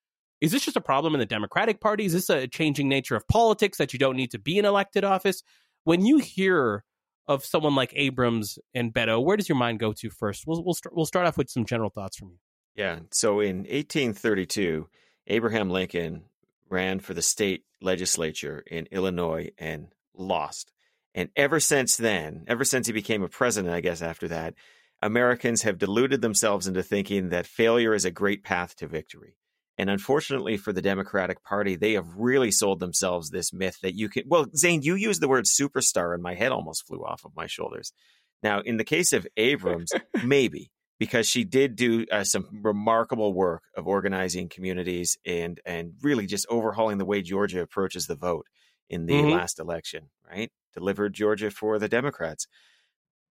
[0.41, 2.05] Is this just a problem in the Democratic Party?
[2.05, 5.05] Is this a changing nature of politics that you don't need to be in elected
[5.05, 5.43] office?
[5.85, 6.85] When you hear
[7.27, 10.45] of someone like Abrams and Beto, where does your mind go to first?
[10.47, 12.39] We'll we'll, start, we'll start off with some general thoughts from you.
[12.75, 13.01] Yeah.
[13.11, 14.89] So in 1832,
[15.27, 16.23] Abraham Lincoln
[16.71, 20.73] ran for the state legislature in Illinois and lost.
[21.15, 24.55] And ever since then, ever since he became a president, I guess after that,
[25.03, 29.37] Americans have deluded themselves into thinking that failure is a great path to victory.
[29.79, 34.09] And unfortunately for the Democratic Party, they have really sold themselves this myth that you
[34.09, 34.25] can.
[34.27, 37.47] Well, Zain, you used the word superstar, and my head almost flew off of my
[37.47, 37.93] shoulders.
[38.43, 39.93] Now, in the case of Abrams,
[40.25, 46.27] maybe because she did do uh, some remarkable work of organizing communities and and really
[46.27, 48.47] just overhauling the way Georgia approaches the vote
[48.91, 49.31] in the Mhm.
[49.31, 50.11] last election.
[50.29, 52.47] Right, delivered Georgia for the Democrats.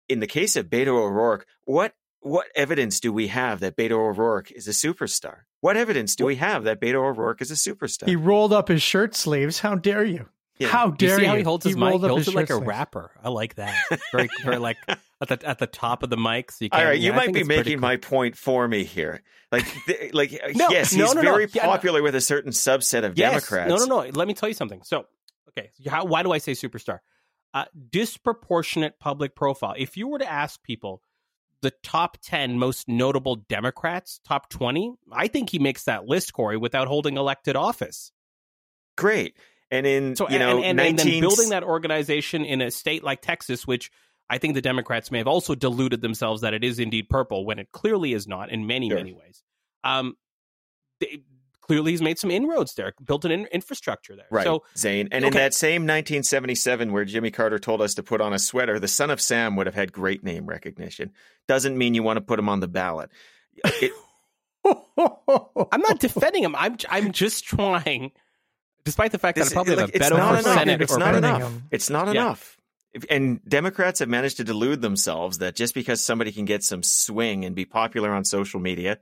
[0.07, 4.51] In the case of Beto O'Rourke, what what evidence do we have that Beto O'Rourke
[4.51, 5.41] is a superstar?
[5.61, 8.07] What evidence do we have that Beto O'Rourke is a superstar?
[8.07, 9.59] He rolled up his shirt sleeves.
[9.59, 10.27] How dare you?
[10.57, 10.67] Yeah.
[10.67, 11.27] How You dare see you?
[11.29, 11.93] how he holds his mic?
[11.93, 12.67] He holds it like shirt a sleeves.
[12.67, 13.11] rapper.
[13.23, 13.73] I like that.
[14.11, 14.75] Very, very like
[15.21, 16.51] at the at the top of the mic.
[16.51, 17.81] So you All can't, right, you yeah, I might be making cool.
[17.81, 19.21] my point for me here.
[19.53, 21.31] Like, th- like No, yes, no, he's no, no.
[21.31, 21.69] very Yeah, no.
[21.69, 23.31] popular with a certain subset of Yes.
[23.31, 23.69] Democrats.
[23.69, 24.09] No, no, no.
[24.13, 24.81] Let me tell you something.
[24.83, 25.05] So,
[25.49, 26.99] okay, how, why do I say superstar?
[27.53, 29.73] Uh, disproportionate public profile.
[29.77, 31.01] If you were to ask people
[31.61, 36.57] the top 10 most notable Democrats, top 20, I think he makes that list, Corey,
[36.57, 38.11] without holding elected office.
[38.97, 39.35] Great.
[39.71, 43.03] And in So, you know, and, and, and then building that organization in a state
[43.03, 43.91] like Texas, which
[44.29, 47.59] I think the Democrats may have also deluded themselves that it is indeed purple when
[47.59, 48.97] it clearly is not in many, Sure.
[48.97, 49.43] many ways.
[49.83, 50.15] Um,
[50.99, 51.23] they,
[51.69, 54.25] clearly, he's made some inroads there, built an in, infrastructure there.
[54.31, 55.07] right, So, Zain.
[55.11, 58.79] And in that same 1977, where Jimmy Carter told us to put on a sweater,
[58.79, 61.11] the son of Sam would have had great name recognition.
[61.47, 63.11] Doesn't mean you want to put him on the ballot.
[63.63, 63.91] It,
[64.65, 66.55] I'm not defending him.
[66.55, 68.11] I'm I'm just trying,
[68.83, 70.43] despite the fact This- that I probably like, have a better not for.
[70.43, 71.51] Senate It's or not defending enough.
[71.51, 71.63] him.
[71.71, 72.11] It's not Yeah.
[72.21, 72.57] enough.
[73.09, 77.45] And Democrats have managed to delude themselves that just because somebody can get some swing
[77.45, 78.97] and be popular on social media,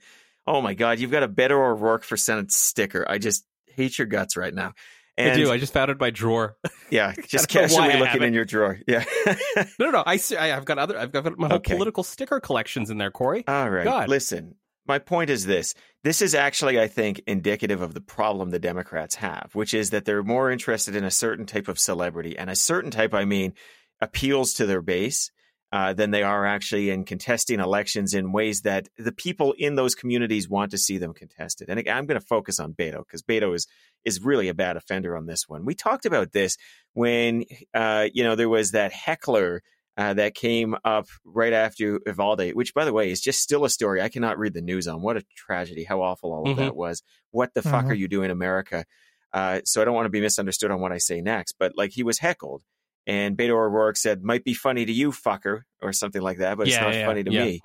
[0.48, 3.06] oh my God, you've got a Beto O'Rourke for Senate sticker.
[3.08, 4.74] I just hate your guts right now.
[5.18, 5.52] And I do.
[5.52, 6.58] I just found it in my drawer.
[6.92, 8.80] yeah, just casually looking in your drawer.
[8.88, 9.04] Yeah.
[9.58, 10.04] no, no, no.
[10.06, 10.38] I see.
[10.38, 10.98] I, I've got other.
[10.98, 11.74] I've got my whole Okay.
[11.74, 13.44] political sticker collections in there, Corey.
[13.48, 13.84] All right.
[13.84, 14.10] God.
[14.10, 14.56] Listen,
[14.88, 15.74] my point is this.
[16.04, 20.06] This is actually, I think, indicative of the problem the Democrats have, which is that
[20.06, 22.38] they're more interested in a certain type of celebrity.
[22.38, 23.54] And a certain type, I mean,
[24.00, 25.32] appeals to their base
[25.72, 29.96] uh, than they are actually in contesting elections in ways that the people in those
[29.96, 31.70] communities want to see them contested.
[31.70, 33.68] And again, I'm going to focus on Beto because Beto is
[34.06, 35.66] is really a bad offender on this one.
[35.66, 36.56] We talked about this
[36.94, 39.62] when uh, you know there was that heckler
[39.98, 43.70] uh, that came up right after Uvalde, which, by the way, is just still a
[43.70, 45.02] story I cannot read the news on.
[45.02, 45.84] What a tragedy!
[45.84, 46.60] How awful all of Mhm.
[46.62, 47.02] that was.
[47.32, 47.90] What the fuck Mhm.
[47.90, 48.86] are you doing, America?
[49.34, 51.92] Uh, so I don't want to be misunderstood on what I say next, but like
[51.92, 52.62] he was heckled,
[53.08, 56.68] and Beto O'Rourke said, "Might be funny to you, fucker," or something like that, but
[56.68, 57.46] it's Yeah, not yeah, funny to yeah.
[57.46, 57.62] me.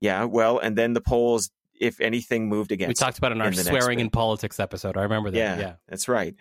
[0.00, 1.50] Yeah, well, and then the polls,
[1.80, 2.88] if anything, moved against.
[2.88, 4.96] We talked about it in our in swearing in politics episode.
[4.96, 5.38] I remember that.
[5.38, 5.74] Yeah, Yeah.
[5.88, 6.36] that's right.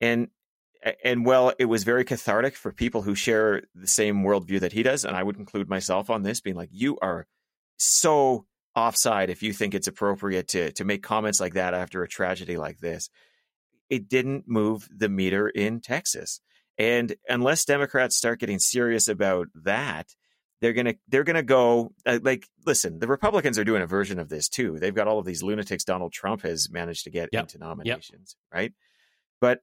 [0.00, 0.28] And
[1.04, 4.82] and well, it was very cathartic for people who share the same worldview that he
[4.82, 7.26] does, and I would include myself on this, being like, "You are
[7.78, 12.08] so offside if you think it's appropriate to to make comments like that after a
[12.08, 13.10] tragedy like this.
[13.88, 16.40] It didn't move the meter in Texas.
[16.80, 20.14] And unless Democrats start getting serious about that,
[20.62, 22.98] they're gonna they're gonna go uh, like listen.
[22.98, 24.78] The Republicans are doing a version of this too.
[24.78, 27.42] They've got all of these lunatics Donald Trump has managed to get Yep.
[27.42, 28.72] into nominations, right?
[29.42, 29.60] But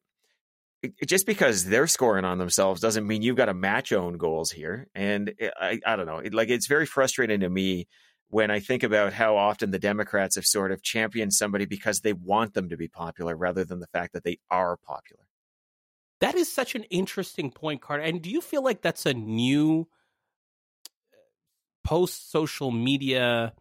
[1.07, 4.87] just because they're scoring on themselves doesn't mean you've got to match own goals here.
[4.93, 6.19] And I, I don't know.
[6.19, 7.87] It, like it's very frustrating to me
[8.29, 12.13] when I think about how often the Democrats have sort of championed somebody because they
[12.13, 15.26] want them to be popular rather than the fact that they are popular.
[16.19, 18.03] That is such an interesting point, Carter.
[18.03, 19.87] And do you feel like that's a new
[21.83, 23.53] post social media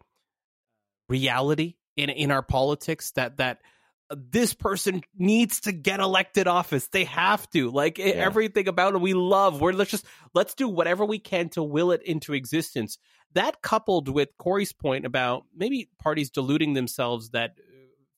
[1.09, 3.61] reality in in our politics that that
[4.09, 6.87] uh, this person needs to get elected office.
[6.89, 7.69] They have to.
[7.69, 8.05] Like Yeah.
[8.05, 9.61] everything about it we love.
[9.61, 12.97] We're let's just let's do whatever we can to will it into existence.
[13.33, 17.73] That coupled with Corey's point about maybe parties deluding themselves that uh,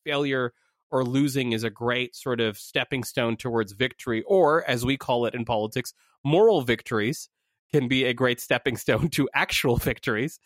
[0.05, 0.53] failure
[0.91, 5.25] or losing is a great sort of stepping stone towards victory, or as we call
[5.25, 7.29] it in politics, moral victories
[7.71, 10.39] can be a great stepping stone to actual victories.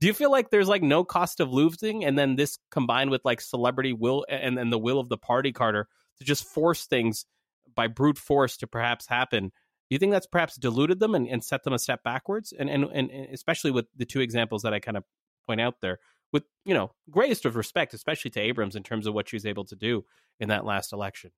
[0.00, 3.20] Do you feel like there's like no cost of losing, and then this combined with
[3.24, 7.26] like celebrity will and then the will of the party, Carter, to just force things
[7.74, 9.44] by brute force to perhaps happen?
[9.44, 12.54] Do you think that's perhaps diluted them and, and set them a step backwards?
[12.56, 15.04] And, and and and especially with the two examples that I kind of
[15.46, 15.98] point out there,
[16.32, 19.46] with you know greatest of respect, especially to Abrams in terms of what she was
[19.46, 20.04] able to do
[20.38, 21.30] in that last election.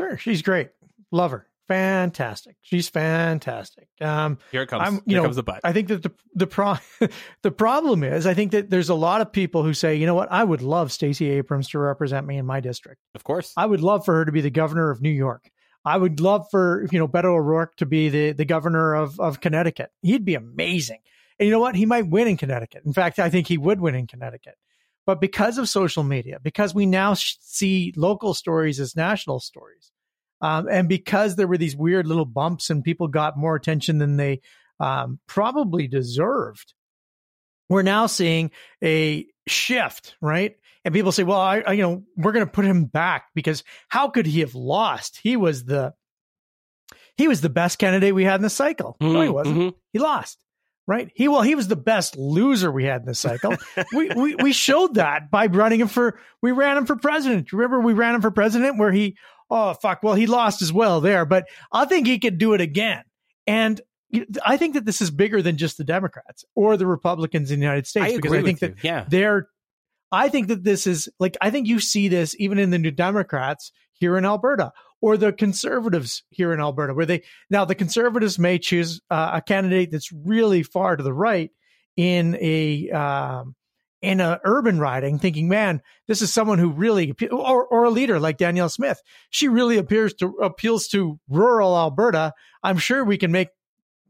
[0.00, 0.70] Sure, she's great.
[1.12, 1.46] Love her.
[1.68, 2.56] Fantastic.
[2.60, 3.88] She's fantastic.
[4.00, 4.82] Um, Here it comes.
[4.82, 5.60] I'm- you Here know, comes the butt.
[5.64, 6.74] I think that the the pro
[7.42, 10.14] the problem is I think that there's a lot of people who say, you know
[10.14, 13.00] what, I would love Stacey Abrams to represent me in my district.
[13.14, 13.52] of course.
[13.56, 15.50] I would love for her to be the governor of New York.
[15.86, 19.40] I would love for you know Beto O'Rourke to be the the governor of of
[19.40, 19.90] Connecticut.
[20.02, 20.98] He'd be amazing.
[21.38, 21.74] And you know what?
[21.74, 22.82] He might win in Connecticut.
[22.84, 24.54] In fact, I think he would win in Connecticut.
[25.06, 29.90] But because of social media, because we now sh- see local stories as national stories,
[30.40, 34.16] um, and because there were these weird little bumps and people got more attention than
[34.16, 34.40] they
[34.80, 36.72] um, probably deserved,
[37.68, 38.50] we're now seeing
[38.82, 40.56] a shift, right?
[40.84, 43.62] And people say, "Well, I, I you know, we're going to put him back because
[43.88, 45.20] how could he have lost?
[45.22, 45.94] He was the
[47.16, 48.96] he was the best candidate we had in the cycle.
[49.00, 49.58] No, he Mhm, wasn't.
[49.58, 49.74] mhm.
[49.92, 50.43] He lost."
[50.86, 51.10] Right?
[51.14, 53.56] He well, he was the best loser we had in the cycle.
[53.94, 57.52] we, we we showed that by running him for we ran him for president.
[57.52, 59.16] Remember we ran him for president where he
[59.48, 62.60] oh fuck well he lost as well there, but I think he could do it
[62.60, 63.02] again.
[63.46, 63.80] And
[64.44, 67.64] I think that this is bigger than just the Democrats or the Republicans in the
[67.64, 68.76] United States I because I think that you.
[68.82, 69.04] yeah.
[69.08, 69.48] they're
[70.12, 72.90] I think that this is like I think you see this even in the New
[72.90, 74.72] Democrats here in Alberta
[75.04, 79.42] or the conservatives here in Alberta where they now the conservatives may choose uh, a
[79.42, 81.50] candidate that's really far to the right
[81.94, 83.54] in a um,
[84.00, 88.18] in a urban riding thinking man this is someone who really or or a leader
[88.18, 89.02] like Danielle Smith.
[89.28, 92.32] She really appears to appeals to rural Alberta.
[92.62, 93.48] I'm sure we can make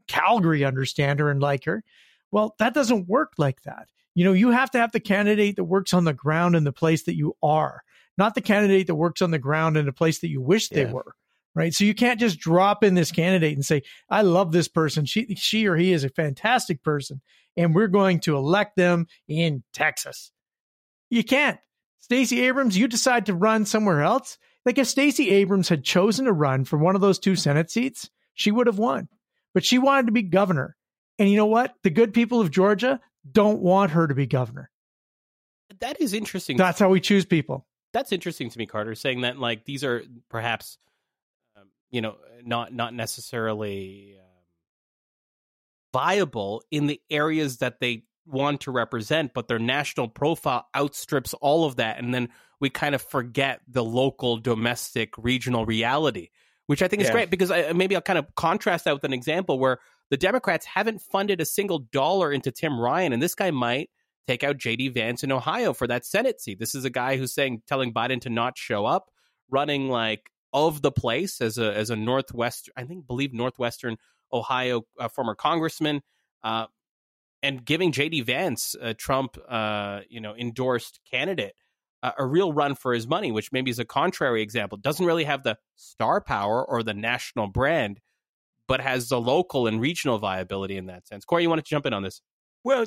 [0.07, 1.83] Calgary understand her and like her.
[2.31, 3.89] Well that doesn't work like that.
[4.15, 6.73] You know, you have to have the candidate that works on the ground in the
[6.73, 7.83] place that you are,
[8.19, 10.83] not the candidate that works on the ground in the place that you wish they
[10.83, 10.93] Yeah.
[10.93, 11.15] were.
[11.57, 11.73] Right.
[11.73, 15.05] So you can't just drop in this candidate and say, I love this person.
[15.05, 17.21] She, she or he is a fantastic person
[17.57, 20.33] and we're going to elect them in Texas.
[21.11, 21.61] You can't.
[22.01, 24.37] Stacey Abrams, you decide to run somewhere else.
[24.67, 28.11] Like if Stacey Abrams had chosen to run for one of those two Senate seats,
[28.35, 29.09] she would have won.
[29.55, 30.77] But she wanted to be governor.
[31.21, 31.73] And you know what?
[31.85, 33.01] The good people of Georgia
[33.31, 34.71] don't want her to be governor.
[35.81, 36.57] That is interesting.
[36.57, 37.65] That's how we choose people.
[37.95, 40.77] That's interesting to me, Carter, saying that like these are perhaps,
[41.57, 44.27] um, you know, not not necessarily um,
[45.93, 51.65] viable in the areas that they want to represent, but their national profile outstrips all
[51.65, 52.29] of that, and then
[52.61, 56.31] we kind of forget the local, domestic, regional reality,
[56.67, 57.13] which I think is Yeah.
[57.13, 59.79] great because I, maybe I'll kind of contrast that with an example where
[60.11, 63.91] the Democrats haven't funded a single dollar into Tim Ryan, and this guy might
[64.27, 66.59] take out JD Vance in Ohio for that Senate seat.
[66.59, 69.11] This is a guy who's saying telling Biden to not show up,
[69.51, 73.97] running like of the place as a as a northwest I think believe northwestern
[74.33, 76.03] Ohio uh, former congressman
[76.43, 76.67] uh,
[77.43, 81.55] and giving JD Vance a Trump uh, you know endorsed candidate
[82.05, 84.77] uh, a real run for his money, which maybe is a contrary example.
[84.77, 87.99] Doesn't really have the star power or the national brand,
[88.69, 91.25] but has the local and regional viability in that sense.
[91.25, 92.21] Corey, you wanted to jump in on this?
[92.65, 92.87] Well,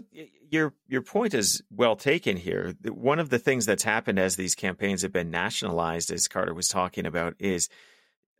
[0.49, 2.73] your your point is well taken here.
[2.83, 6.67] One of the things that's happened as these campaigns have been nationalized, as Carter was
[6.67, 7.69] talking about, is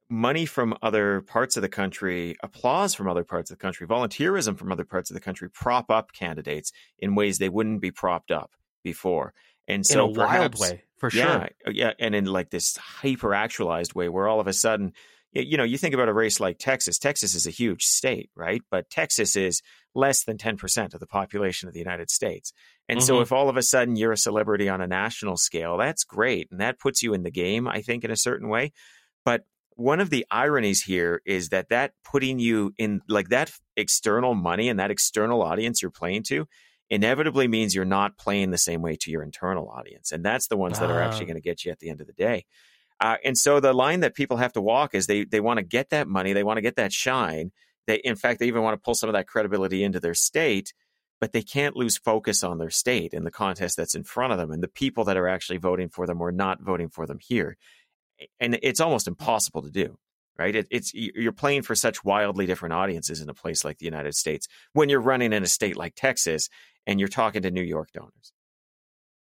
[0.10, 4.58] money from other parts of the country, applause from other parts of the country, volunteerism
[4.58, 8.32] from other parts of the country prop up candidates in ways they wouldn't be propped
[8.32, 8.52] up
[8.84, 9.34] before.
[9.67, 11.50] And so in a perhaps, wild way, for yeah, sure.
[11.67, 14.93] Oh, yeah, and in like this hyper actualized way where all of a sudden,
[15.34, 16.97] you know, you think about a race like Texas.
[16.97, 18.62] Texas is a huge state, right?
[18.71, 19.62] But Texas is
[19.98, 22.54] less than 10% of the population of the United States.
[22.88, 23.22] And so Mhm.
[23.24, 26.48] if all of a sudden you're a celebrity on a national scale, that's great.
[26.52, 28.72] And that puts you in the game, I think, in a certain way.
[29.26, 29.44] But
[29.76, 34.70] one of the ironies here is that that putting you in like that external money
[34.70, 36.48] and that external audience you're playing to
[36.90, 40.12] inevitably means you're not playing the same way to your internal audience.
[40.12, 41.30] And that's the ones that are actually Ah.
[41.32, 42.46] going to get you at the end of the day.
[43.00, 45.64] Uh, and so the line that people have to walk is they they want to
[45.64, 47.52] get that money, they want to get that shine.
[47.88, 50.73] They in fact they even want to pull some of that credibility into their state,
[51.19, 54.39] but they can't lose focus on their state and the contest that's in front of
[54.39, 57.19] them and the people that are actually voting for them or not voting for them
[57.21, 57.58] here.
[58.39, 59.97] And it's almost impossible to do,
[60.38, 60.56] right?
[60.56, 64.15] It, it's you're playing for such wildly different audiences in a place like the United
[64.15, 66.50] States when you're running in a state like Texas
[66.86, 68.34] and you're talking to New York donors.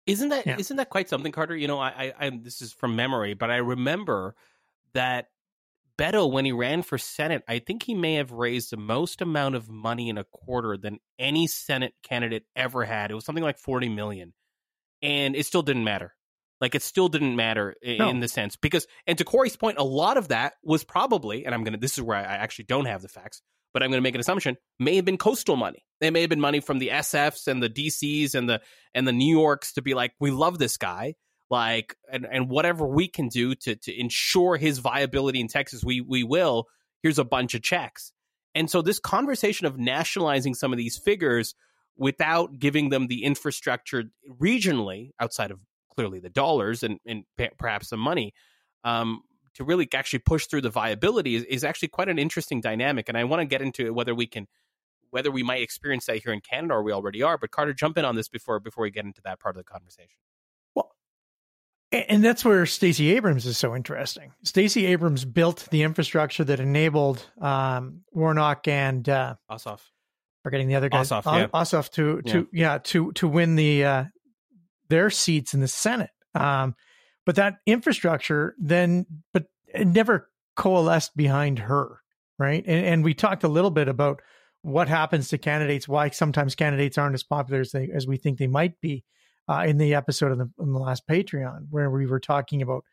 [0.06, 0.56] Isn't that Yeah.
[0.58, 1.56] not that quite something, Carter?
[1.56, 4.36] You know, I, I, I this is from memory, but I remember
[4.94, 5.28] that
[6.00, 9.56] Beto, when he ran for Senate, I think he may have raised the most amount
[9.56, 13.12] of money in a quarter than any Senate candidate ever had.
[13.12, 14.34] It was something like forty million,
[15.02, 16.16] and it still didn't matter.
[16.62, 18.10] Like it still didn't matter i- No.
[18.10, 21.56] in the sense because, and to Corey's point, a lot of that was probably, and
[21.56, 21.78] I'm gonna.
[21.78, 23.42] This is where I I actually don't have the facts,
[23.74, 24.58] but I'm gonna make an assumption.
[24.80, 25.86] May have been coastal money.
[26.02, 28.62] They may have been money from the SFs and the DCs and the
[28.94, 31.16] and the New Yorks to be like, we love this guy,
[31.50, 36.02] like, and, and whatever we can do to to ensure his viability in Texas, we
[36.02, 36.68] we will.
[37.02, 38.12] Here's a bunch of checks,
[38.54, 41.56] and so this conversation of nationalizing some of these figures
[41.98, 44.06] without giving them the infrastructure
[44.40, 45.60] regionally outside of
[45.94, 47.24] clearly the dollars and and
[47.58, 48.34] perhaps some money.
[48.84, 49.22] Um,
[49.56, 53.18] to really actually push through the viability is, is actually quite an interesting dynamic, and
[53.18, 54.48] I want to get into whether we can
[55.10, 57.38] whether we might experience that here in Canada or we already are.
[57.38, 59.70] But Carter, jump in on this before before we get into that part of the
[59.70, 60.20] conversation.
[61.92, 64.32] And that's where Stacey Abrams is so interesting.
[64.44, 69.82] Stacey Abrams built the infrastructure that enabled um, Warnock and uh, Ossoff.
[70.44, 71.48] forgetting the other guy, Ossoff, yeah.
[71.48, 72.78] Ossoff to to yeah.
[72.78, 74.04] to to win the uh,
[74.90, 76.12] their seats in the Senate.
[76.36, 76.76] Um,
[77.26, 82.02] but that infrastructure then, but it never coalesced behind her,
[82.38, 82.64] right?
[82.68, 84.22] And, and we talked a little bit about
[84.62, 88.38] what happens to candidates, why sometimes candidates aren't as popular as they as we think
[88.38, 89.04] they might be.
[89.50, 92.84] Uh, in the episode of the, in the last Patreon, where we were talking about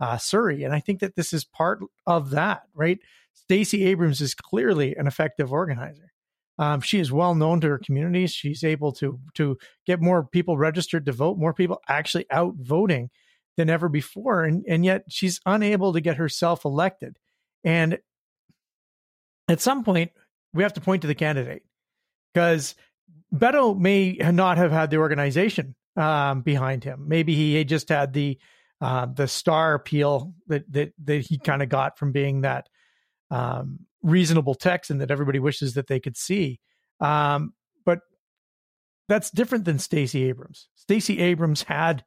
[0.00, 2.98] uh, Surrey, and I think that this is part of that, right?
[3.34, 6.12] Stacey Abrams is clearly an effective organizer.
[6.58, 8.32] Um, she is well known to her communities.
[8.32, 13.10] She's able to to get more people registered to vote, more people actually out voting
[13.58, 17.18] than ever before, and and yet she's unable to get herself elected.
[17.62, 17.98] And
[19.48, 20.12] at some point,
[20.54, 21.62] we have to point to the candidate
[22.32, 22.74] because
[23.34, 27.04] Beto may not have had the organization um, behind him.
[27.08, 28.38] Maybe he just had the
[28.80, 32.68] uh, the star appeal that that that he kind of got from being that
[33.30, 36.60] um, reasonable Texan that everybody wishes that they could see.
[37.00, 37.54] Um,
[37.84, 38.00] but
[39.08, 40.68] that's different than Stacey Abrams.
[40.74, 42.04] Stacey Abrams had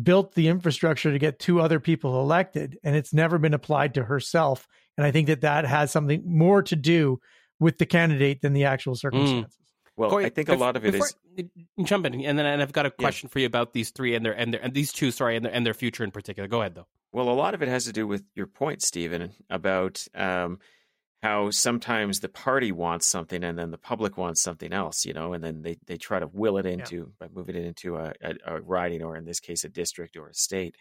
[0.00, 4.04] built the infrastructure to get two other people elected, and it's never been applied to
[4.04, 4.66] herself.
[4.96, 7.20] And I think that that has something more to do
[7.60, 9.56] with the candidate than the actual circumstances.
[9.96, 11.14] Well, Corey, I think a bef- lot of it before- is
[11.84, 14.24] jump in, and then and I've got a question for you about these three and
[14.24, 16.48] their and their and these two, sorry, and their and their future in particular.
[16.48, 16.86] Go ahead, though.
[17.12, 20.58] Well, a lot of it has to do with your point, Stephen, about um,
[21.22, 25.34] how sometimes the party wants something and then the public wants something else, you know,
[25.34, 28.34] and then they, they try to will it into by moving it into a, a,
[28.46, 30.74] a riding or in this case a district or a state.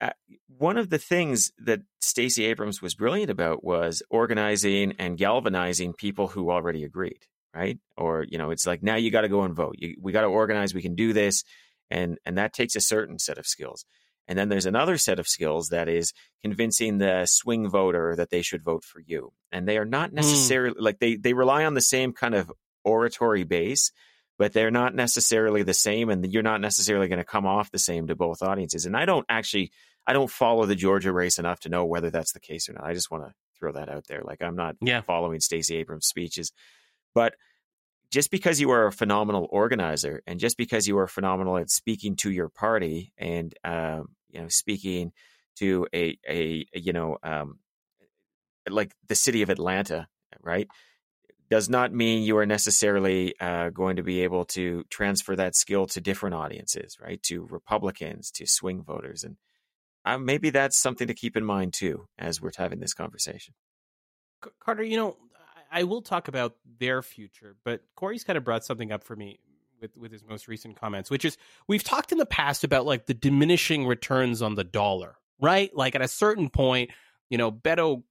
[0.00, 0.10] Uh,
[0.48, 6.26] one of the things that Stacey Abrams was brilliant about was organizing and galvanizing people
[6.26, 7.78] who already agreed, right?
[7.96, 9.76] Or you know, it's like now you got to go and vote.
[9.78, 10.74] You, we got to organize.
[10.74, 11.44] We can do this,
[11.90, 13.84] and and that takes a certain set of skills.
[14.28, 18.42] And then there's another set of skills that is convincing the swing voter that they
[18.42, 19.32] should vote for you.
[19.50, 20.14] And they are not mm.
[20.14, 22.52] necessarily like they they rely on the same kind of
[22.84, 23.90] oratory base,
[24.38, 27.78] but they're not necessarily the same and you're not necessarily going to come off the
[27.78, 28.86] same to both audiences.
[28.86, 29.72] And I don't actually
[30.06, 32.84] I don't follow the Georgia race enough to know whether that's the case or not.
[32.84, 34.22] I just want to throw that out there.
[34.22, 35.00] Like I'm not Yeah.
[35.00, 36.52] following Stacey Abrams' speeches.
[37.14, 37.34] But
[38.10, 42.16] just because you are a phenomenal organizer and just because you are phenomenal at speaking
[42.16, 45.12] to your party and um, you know speaking
[45.56, 47.58] to a a, you know um,
[48.68, 50.08] like the city of Atlanta,
[50.42, 50.68] right?
[51.48, 55.86] Does not mean you are necessarily uh, going to be able to transfer that skill
[55.88, 57.20] to different audiences, right?
[57.24, 59.36] To Republicans, to swing voters, and
[60.04, 63.54] uh, maybe that's something to keep in mind too as we're having this conversation.
[64.60, 65.16] Carter, you know,
[65.70, 69.38] I will talk about their future, but Corey's kind of brought something up for me
[69.80, 71.36] with with his most recent comments, which is
[71.68, 75.74] we've talked in the past about like the diminishing returns on the dollar, right?
[75.74, 76.90] Like at a certain point,
[77.28, 78.02] you know, Beto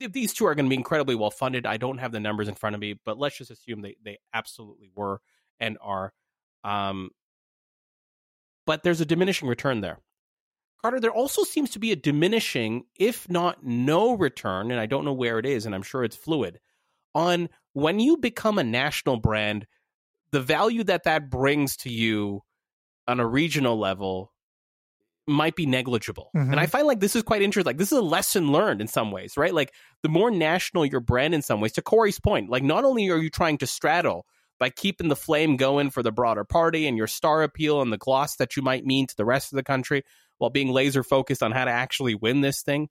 [0.00, 1.66] these two are going to be incredibly well funded.
[1.66, 4.18] I don't have the numbers in front of me, but let's just assume they they
[4.32, 5.20] absolutely were
[5.60, 6.12] and are.
[6.62, 7.10] Um,
[8.66, 9.98] but there's a diminishing return there.
[10.80, 15.04] Carter, there also seems to be a diminishing, if not no return, and I don't
[15.04, 16.60] know where it is, and I'm sure it's fluid,
[17.14, 19.66] on when you become a national brand,
[20.30, 22.42] the value that that brings to you
[23.06, 24.32] on a regional level
[25.26, 26.30] might be negligible.
[26.36, 26.50] Mm-hmm.
[26.52, 27.70] And I find like this is quite interesting.
[27.70, 29.54] Like this is a lesson learned in some ways, right?
[29.54, 33.08] Like the more national your brand in some ways, to Corey's point, like not only
[33.10, 34.26] are you trying to straddle
[34.58, 37.98] by keeping the flame going for the broader party and your star appeal and the
[37.98, 40.02] gloss that you might mean to the rest of the country
[40.38, 42.88] while being laser focused on how to actually win this thing.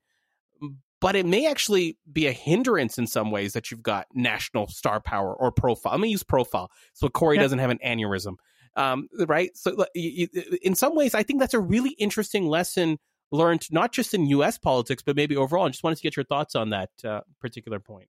[1.03, 4.99] But it may actually be a hindrance in some ways that you've got national star
[4.99, 5.93] power or profile.
[5.93, 7.43] I'm going to use profile so Corey yeah.
[7.43, 8.37] doesn't have an aneurysm
[8.75, 9.55] um, right?
[9.55, 12.99] So, in some ways, I think that's a really interesting lesson
[13.31, 14.57] learned, not just in U.S.
[14.57, 15.65] politics, but maybe overall.
[15.65, 18.07] I just wanted to get your thoughts on that uh, particular point.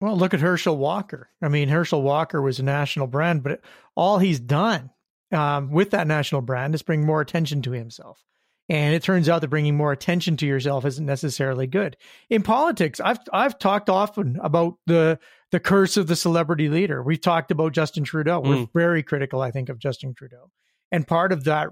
[0.00, 1.30] Well, look at Herschel Walker.
[1.40, 3.60] I mean, Herschel Walker was a national brand, but
[3.94, 4.90] all he's done
[5.32, 8.22] um, with that national brand is bring more attention to himself.
[8.68, 11.96] And it turns out that bringing more attention to yourself isn't necessarily good.
[12.28, 15.20] In politics, I've I've talked often about the
[15.52, 17.02] the curse of the celebrity leader.
[17.02, 18.42] We've talked about Justin Trudeau.
[18.42, 18.48] Mm.
[18.48, 20.50] We're very critical, I think, of Justin Trudeau.
[20.90, 21.68] And part of that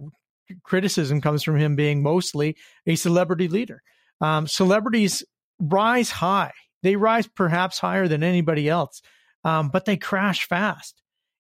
[0.62, 3.82] criticism comes from him being mostly a celebrity leader.
[4.20, 5.24] Um, celebrities
[5.58, 6.52] rise high.
[6.82, 9.00] They rise perhaps higher than anybody else,
[9.42, 11.02] um, but they crash fast.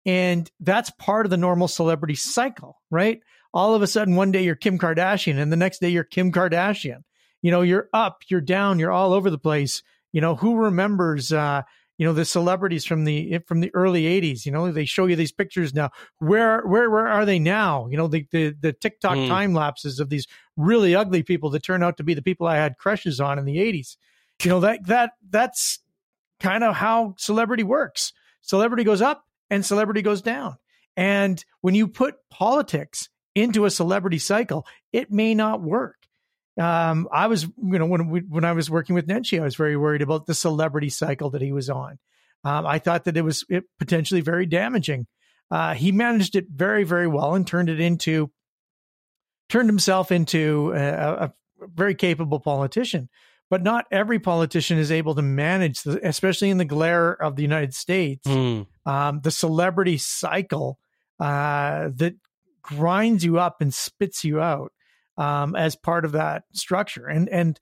[0.05, 3.21] And that's part of the normal celebrity cycle, right?
[3.53, 6.33] All of a sudden, one day you're Kim Kardashian, and the next day you're Kim
[6.33, 7.03] Kardashian.
[7.43, 9.83] You know, you're up, you're down, you're all over the place.
[10.13, 11.63] You know, who remembers, uh,
[12.01, 15.17] you know the celebrities from the from the early 80s you know they show you
[15.17, 19.19] these pictures now where where where are they now you know the the, the tiktok
[19.19, 19.29] mm.
[19.29, 20.27] time lapses of these
[20.57, 23.45] really ugly people that turn out to be the people i had crushes on in
[23.45, 23.99] the 80s
[24.43, 25.81] you know that that that's
[26.41, 30.57] kind of how celebrity works celebrity goes up and celebrity goes down
[30.97, 35.97] and when you put politics into a celebrity cycle it may not work
[36.61, 39.57] um, I was, you know, when we, when I was working with Nenshi, I was
[39.57, 41.99] very worried about the celebrity cycle that he was on.
[42.45, 45.07] Um, I thought that it was it potentially very damaging.
[45.51, 48.31] Uh, he managed it very, very well and turned it into,
[49.49, 51.33] turned himself into a, a
[51.75, 53.09] very capable politician.
[53.49, 57.43] But not every politician is able to manage, the, especially in the glare of the
[57.43, 58.67] United States, mm.
[58.87, 60.79] um, the celebrity cycle
[61.19, 62.15] uh, that
[62.63, 64.73] grinds you up and spits you out
[65.17, 67.07] um, as part of that structure.
[67.07, 67.59] And and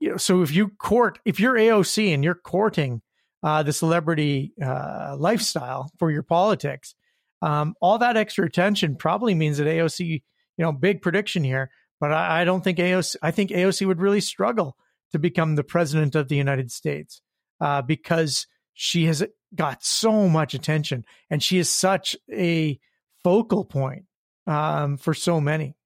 [0.00, 3.02] you know, so if you court, if you're AOC and you're courting
[3.42, 6.94] uh, the celebrity uh, lifestyle for your politics,
[7.42, 10.22] um, all that extra attention probably means that AOC, you
[10.58, 11.70] know, big prediction here,
[12.00, 13.16] but I, I don't think AOC.
[13.22, 14.76] I think AOC would really struggle
[15.12, 17.20] to become the president of the United States
[17.60, 19.22] uh, because she has
[19.54, 22.78] got so much attention and she is such a
[23.22, 24.04] focal point
[24.46, 25.76] um, for so many.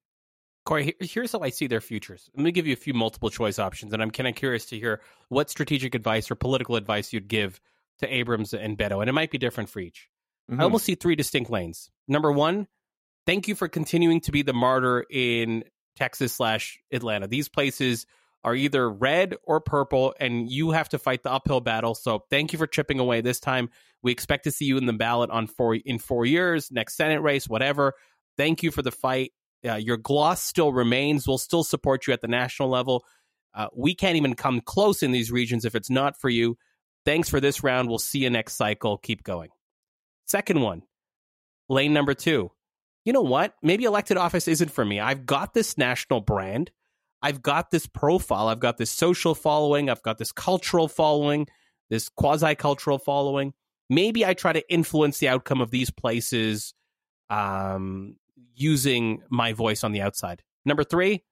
[0.65, 2.29] Corey, here's how I see their futures.
[2.37, 4.79] Let me give you a few multiple choice options, and I'm kind of curious to
[4.79, 7.59] hear what strategic advice or political advice you'd give
[8.01, 10.09] to Abrams and Beto, and it might be different for each.
[10.51, 10.61] Mm-hmm.
[10.61, 11.91] I almost see three distinct lanes.
[12.07, 12.67] Number one,
[13.27, 15.65] thank you for continuing to be the martyr in
[15.97, 17.27] Texas slash Atlanta.
[17.27, 18.07] These places
[18.45, 21.95] are either red or purple, and you have to fight the uphill battle.
[21.95, 23.71] So thank you for chipping away this time.
[24.03, 27.21] We expect to see you in the ballot on four in four years, next Senate
[27.21, 27.95] race, whatever.
[28.39, 29.33] Thank you for the fight
[29.67, 31.27] uh, your gloss still remains.
[31.27, 33.05] We'll still support you at the national level.
[33.55, 36.57] Uh, we can't even come close in these regions if it's not for you.
[37.05, 37.89] Thanks for this round.
[37.89, 38.99] We'll see you next cycle.
[38.99, 39.51] Keep going.
[40.27, 40.83] Second one,
[41.69, 42.53] lane number two.
[43.05, 43.55] You know what?
[43.63, 45.01] Maybe elected office isn't for me.
[45.01, 46.71] I've got this national brand.
[47.23, 48.49] I've got this profile.
[48.49, 49.89] I've got this social following.
[49.89, 51.49] I've got this cultural following,
[51.89, 53.55] this quasi cultural following.
[53.89, 56.75] Maybe I try to influence the outcome of these places
[57.31, 58.17] um,
[58.59, 60.43] using my voice on the outside.
[60.65, 61.25] Number three,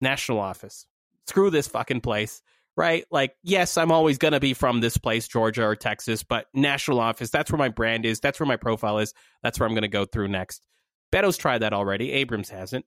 [0.00, 0.86] national office.
[1.26, 2.42] Screw this fucking place,
[2.76, 3.04] right?
[3.10, 7.00] Like, yes, I'm always going to be from this place, Georgia or Texas, but national
[7.00, 8.20] office, that's where my brand is.
[8.20, 9.14] That's where my profile is.
[9.42, 10.66] That's where I'm going to go through next.
[11.12, 12.10] Beto's tried that already.
[12.12, 12.84] Abrams hasn't.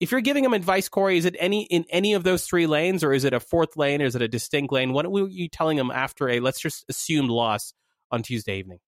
[0.00, 3.04] If you're giving him advice, Corey, is it any in any of those three lanes,
[3.04, 4.94] or is it a fourth lane, or is it a distinct lane?
[4.94, 7.74] What were you telling him after a let's just assume loss
[8.10, 8.78] on Tuesday evening?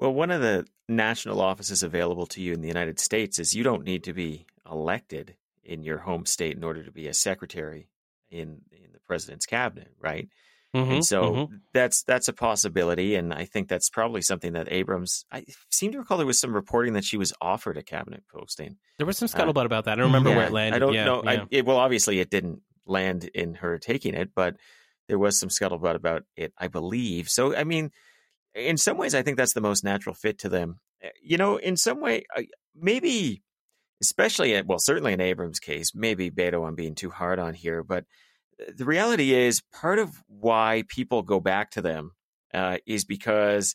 [0.00, 3.62] Well, one of the national offices available to you in the United States is you
[3.62, 7.90] don't need to be elected in your home state in order to be a secretary
[8.30, 10.30] in in the president's cabinet, right?
[10.74, 11.60] Mhm, and so mhm.
[11.74, 15.26] that's that's a possibility, and I think that's probably something that Abrams.
[15.30, 18.78] I seem to recall there was some reporting that she was offered a cabinet posting.
[18.96, 19.92] there was some scuttlebutt about that.
[19.92, 20.76] I don't remember Yeah, where it landed.
[20.76, 21.22] I don't yeah, know.
[21.24, 21.30] yeah.
[21.30, 24.56] I, it, well, obviously, it didn't land in her taking it, but
[25.08, 27.28] there was some scuttlebutt about it, I believe.
[27.28, 27.90] So, I mean,
[28.54, 30.80] in some ways, I think that's the most natural fit to them.
[31.02, 32.24] Eh, You know, in some way,
[32.74, 33.42] maybe,
[34.00, 37.82] especially, at- well, certainly in Abrams' case, maybe Beto, I'm being too hard on here,
[37.82, 38.04] but
[38.76, 42.12] the reality is part of why people go back to them
[42.52, 43.74] uh, is because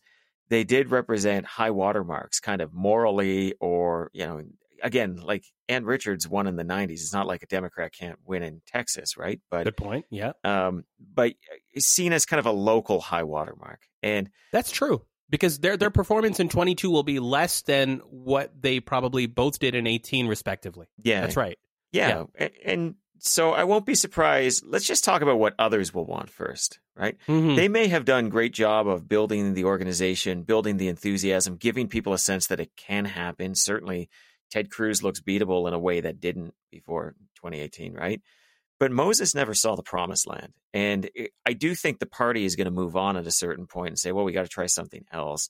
[0.50, 4.44] they did represent high watermarks, kind of morally, or you know,
[4.84, 6.92] again, like Ann Richards won in the '90s.
[6.94, 9.40] It's not like a Democrat can't win in Texas, right?
[9.50, 10.06] But Good point.
[10.10, 11.34] Yeah, um, but
[11.78, 15.02] seen as kind of a local high watermark, and that's true.
[15.30, 19.74] Because their their performance in 22 will be less than what they probably both did
[19.74, 20.86] in 18, respectively.
[21.04, 21.58] yeah, That's right.
[21.92, 24.64] yeah, A- and so I won't be surprised.
[24.68, 27.18] Let's just talk about what others will want first, right?
[27.28, 27.56] Mhm.
[27.56, 32.14] they may have done great job of building the organization, building the enthusiasm, giving people
[32.14, 33.56] a sense that it can happen.
[33.56, 34.10] Certainly,
[34.52, 38.22] Ted Cruz looks beatable in a way that didn't before 2018, right?
[38.80, 41.10] But Moses never saw the promised land, and
[41.46, 44.00] I do think the party is going to move on at a certain point and
[44.00, 45.50] say, "Well, we got to try something else."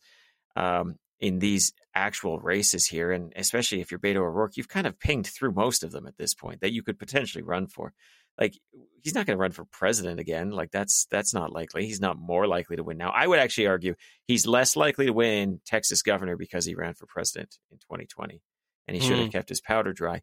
[0.56, 5.00] Um, in these actual races here, and especially if you're Beto O'Rourke, you've kind of
[5.00, 7.94] pinged through most of them at this point that you could potentially run for
[8.40, 8.58] like
[9.02, 10.52] he's not going to run for president again.
[10.52, 11.86] Like that's that's not likely.
[11.86, 13.12] He's not more likely to win now.
[13.12, 13.96] I would actually argue
[14.28, 18.42] he's less likely to win Texas governor because he ran for president in 2020,
[18.88, 20.22] and he should have kept his powder dry.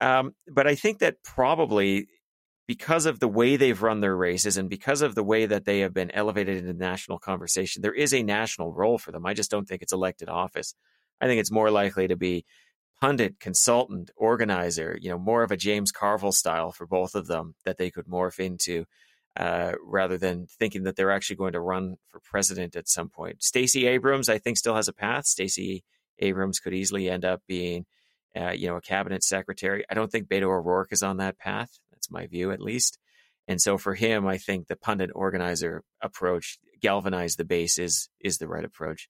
[0.00, 2.08] Um, but I think that probably
[2.66, 5.80] because of the way they've run their races and because of the way that they
[5.80, 9.26] have been elevated into national conversation, there is a national role for them.
[9.26, 10.74] I just don't think it's elected office.
[11.20, 12.44] I think it's more likely to be
[13.00, 17.54] pundit, consultant, organizer, you know, more of a James Carville style for both of them
[17.64, 18.86] that they could morph into
[19.36, 23.42] uh, rather than thinking that they're actually going to run for president at some point.
[23.42, 25.26] Stacey Abrams, I think, still has a path.
[25.26, 25.84] Stacey
[26.18, 27.86] Abrams could easily end up being,
[28.36, 29.84] uh, you know, a cabinet secretary.
[29.90, 31.70] I don't think Beto O'Rourke is on that path.
[31.92, 32.98] That's my view, at least.
[33.46, 38.38] And so for him, I think the pundit organizer approach, galvanize the base, is is
[38.38, 39.08] the right approach.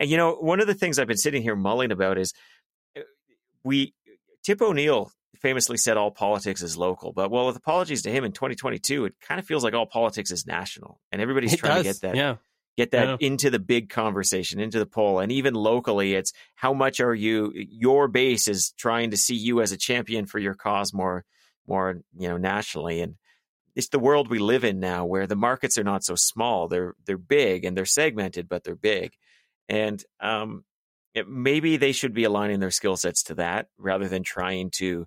[0.00, 2.32] And you know, one of the things I've been sitting here mulling about is
[2.96, 3.02] uh,
[3.62, 3.94] we
[4.44, 8.32] Tip O'Neill famously said all politics is local, but well, with apologies to him in
[8.32, 11.84] 2022, it kind of feels like all politics is national, and everybody's It trying does.
[11.84, 12.36] to get that Yeah.
[12.76, 13.26] Get that Yeah.
[13.28, 17.52] into the big conversation, into the poll, and even locally, it's how much are you
[17.54, 21.24] your base is trying to see you as a champion for your cause more
[21.66, 23.00] more you know nationally.
[23.00, 23.16] And
[23.74, 26.68] it's the world we live in now where the markets are not so small.
[26.68, 29.12] They're they're big and they're segmented but they're big.
[29.68, 30.64] And um
[31.14, 35.06] it, maybe they should be aligning their skill sets to that rather than trying to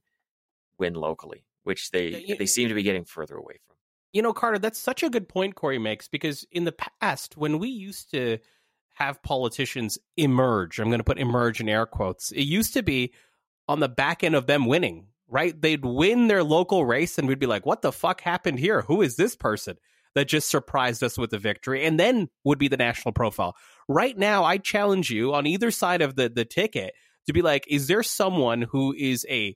[0.80, 3.78] win locally which they Yeah, you- they seem to be getting further away from
[4.12, 7.60] You know, Carter, that's such a good point Corey makes because in the past, when
[7.60, 8.40] we used to
[8.96, 13.14] have politicians emerge, I'm going to put emerge in air quotes, it used to be
[13.68, 15.60] on the back end of them winning, right?
[15.60, 18.82] They'd win their local race and we'd be like, what the fuck happened here?
[18.82, 19.78] Who is this person
[20.16, 21.86] that just surprised us with the victory?
[21.86, 23.56] And then would be the national profile.
[23.88, 26.94] Right now, I challenge you on either side of the, the ticket
[27.28, 29.56] to be like, is there someone who is a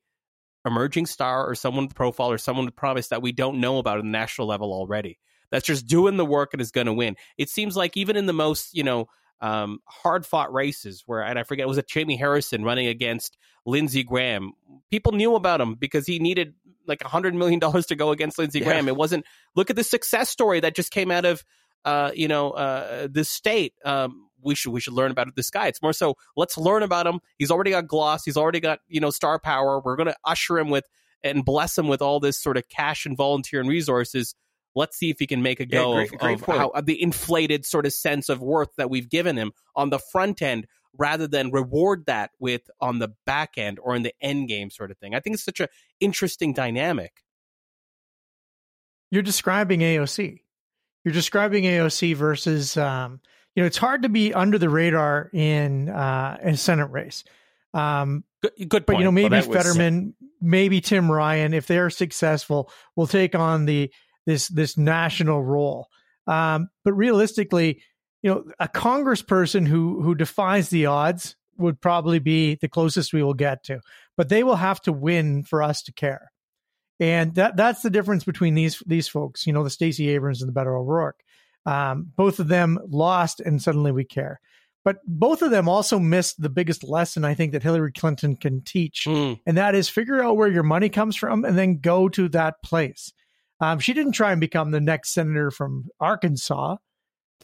[0.66, 3.98] emerging star or someone with profile or someone with promise that we don't know about
[3.98, 5.20] at the national level already.
[5.52, 7.16] That's just doing the work and is going to win.
[7.38, 9.08] It seems like even in the most you know
[9.42, 14.04] um, hard fought races where and i forget was it jamie harrison running against lindsey
[14.04, 14.54] graham?
[14.90, 16.54] People knew about him because he needed
[16.88, 18.66] like a hundred million dollars to go against lindsey Yeah.
[18.66, 18.88] graham.
[18.88, 21.44] It wasn't look at the success story that just came out of
[21.86, 23.74] uh, you know uh, this state.
[23.84, 25.68] Um, we should we should learn about this guy.
[25.68, 27.20] It's more so let's learn about him.
[27.38, 28.24] He's already got gloss.
[28.26, 29.80] He's already got you know star power.
[29.80, 30.86] We're going to usher him with
[31.24, 34.36] and bless him with all this sort of cash and volunteer and resources.
[34.76, 36.86] Let's see if he can make a Yeah, go great- of, great of how of
[36.86, 40.66] the inflated sort of sense of worth that we've given him on the front end,
[40.98, 44.90] rather than reward that with on the back end or in the end game sort
[44.92, 45.14] of thing.
[45.16, 45.70] I think it's such a
[46.00, 47.12] interesting dynamic.
[49.12, 50.40] You're describing AOC.
[51.06, 53.20] You're describing AOC versus, um,
[53.56, 57.24] you know, it's hard to be under the radar in uh, a Senate race.
[57.74, 59.00] Um, Good, good but point.
[59.00, 63.90] you know, maybe was- Fetterman, maybe Tim Ryan, if they're successful, will take on the
[64.26, 65.88] this this national role.
[66.28, 67.82] Um, but realistically,
[68.22, 73.24] you know, a congressperson who who defies the odds would probably be the closest we
[73.24, 73.80] will get to.
[74.18, 76.32] But they will have to win for us to care.
[77.00, 80.54] And that that's the difference between these these folks, you know, the Stacey Abrams and
[80.54, 81.22] the Beto O'Rourke.
[81.66, 84.40] Um, both of them lost, and suddenly we care.
[84.86, 88.62] But both of them also missed the biggest lesson I think that Hillary Clinton can
[88.62, 89.40] teach, Mm.
[89.46, 92.62] and that is figure out where your money comes from and then go to that
[92.64, 93.14] place.
[93.62, 96.76] Um, she didn't try and become the next senator from Arkansas,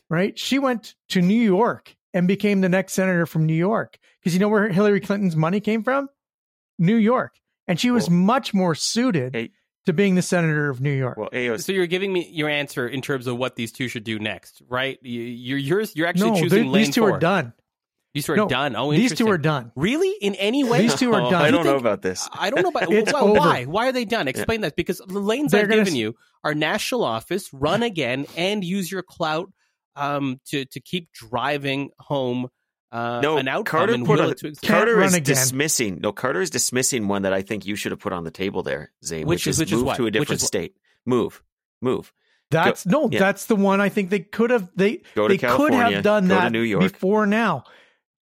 [0.09, 0.37] right?
[0.37, 4.39] She went to New York and became the next senator from New York because you
[4.39, 6.09] know where Hillary Clinton's money came from?
[6.77, 7.35] New York.
[7.67, 9.51] And she was Well- much more suited Hey.
[9.89, 11.17] To being the senator of New York.
[11.17, 14.03] Well, AOC, So you're giving me your answer in terms of what these two should
[14.03, 14.97] do next, right?
[15.01, 15.93] You, you're yours.
[15.95, 17.15] You're actually no, choosing they- lane these two four.
[17.15, 17.53] are done.
[18.15, 18.75] These two are No, done.
[18.75, 19.71] Oh, these two are done.
[19.75, 20.11] Really?
[20.19, 20.81] In any way?
[20.81, 21.41] These two are Oh, done.
[21.43, 22.27] I don't know think- about this.
[22.33, 23.33] I don't know about It's why, over.
[23.39, 23.65] why.
[23.65, 24.27] Why are they done?
[24.27, 27.83] Explain that because the lanes They're I've gonna given s- you are national office, run
[27.83, 29.51] again, and use your clout
[29.95, 32.47] um, to to keep driving home
[32.91, 34.67] uh, No, an outcome Carter and put will a- it to exist.
[34.67, 35.23] Carter is again.
[35.23, 35.99] dismissing.
[36.01, 38.63] No, Carter is dismissing one that I think you should have put on the table
[38.63, 39.25] there, Zane.
[39.27, 39.97] Which Which, is- is, which is move what?
[39.97, 40.75] to a different state.
[41.05, 41.41] Move,
[41.81, 42.11] move.
[42.51, 43.19] That's no, yeah.
[43.19, 46.27] that's the one I think they could have they Go to they could have done
[46.27, 46.81] go to that New York.
[46.81, 47.63] before now.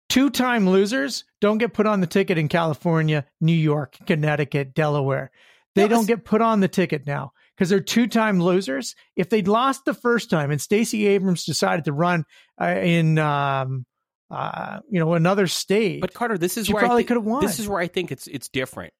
[0.09, 5.31] Two time losers don't get put on the ticket in California, New York, Connecticut, Delaware.
[5.75, 5.91] They Yes.
[5.91, 8.95] don't get put on the ticket now because they're two time losers.
[9.15, 12.25] If they'd lost the first time and Stacey Abrams decided to run
[12.61, 13.85] uh, in um
[14.29, 17.17] uh you know another state, But Carter, this is She where I probably thi- could
[17.17, 17.41] have won.
[17.45, 18.93] This is where I think it's it's different.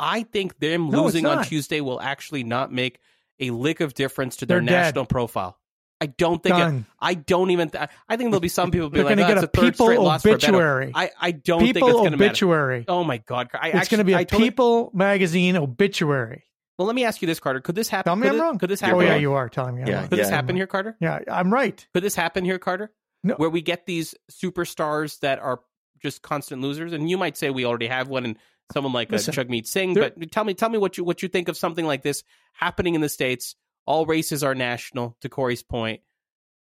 [0.00, 1.44] I think them No, losing on.
[1.44, 2.98] Tuesday will actually not make
[3.38, 4.72] a lick of difference to their They're dead.
[4.86, 5.56] national profile.
[6.00, 6.56] I don't think.
[6.58, 6.84] It.
[7.00, 7.70] I don't even.
[7.70, 9.46] Th- I think there'll be some people be like, going to "Oh, get it's a
[9.46, 10.90] a third people straight loss for Beto." obituary.
[10.96, 12.24] I I don't think it's people going to matter.
[12.30, 12.84] obituary.
[12.88, 16.42] Oh my god, I it's going to be a I totally- People magazine obituary.
[16.76, 17.60] Well, let me ask you this, Carter.
[17.60, 18.08] Could this happen?
[18.10, 18.58] Tell me could I'm it- wrong.
[18.58, 18.96] Could this happen?
[18.96, 19.82] Oh yeah, you are telling me.
[19.82, 20.08] I'm Yeah, wrong.
[20.08, 20.34] Could this Yeah.
[20.34, 20.96] happen here, Carter?
[21.00, 21.86] Yeah, I'm right.
[21.94, 22.90] Could this happen here, Carter?
[23.24, 23.34] No.
[23.36, 25.60] Where we get these superstars that are
[26.02, 28.36] just constant losers, and you might say we already have one, and
[28.72, 29.94] someone like uh, Listen, Jagmeet Singh.
[29.94, 32.94] but tell me, tell me what you what you think of something like this happening
[32.94, 33.54] in the states.
[33.86, 36.00] All races are national, to Corey's point,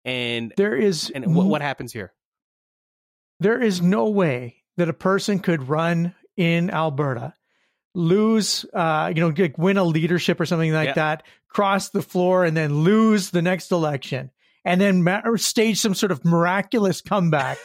[0.05, 2.12] and There is and what, what happens here?
[3.40, 7.34] there is no way that a person could run in Alberta,
[7.94, 10.94] lose, uh, you know, like win a leadership or something like Yeah.
[10.94, 14.30] that, cross the floor, and then lose the next election,
[14.66, 17.56] and then ma- some sort of miraculous comeback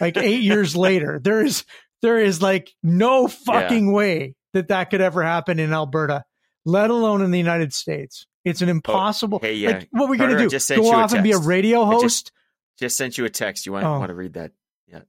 [0.00, 1.18] like eight years later.
[1.22, 1.64] There is
[2.02, 6.24] there is like no fucking way that that could ever happen in Alberta,
[6.64, 8.26] let alone in the United States.
[8.44, 9.38] It's an impossible.
[9.40, 9.70] hey, yeah.
[9.70, 10.48] like, what are we going to do?
[10.48, 12.32] just Go off and be a radio I just- host?
[12.78, 13.66] Just sent you a text.
[13.66, 13.98] You want Oh.
[13.98, 14.52] want to read that?
[14.86, 15.00] Yeah.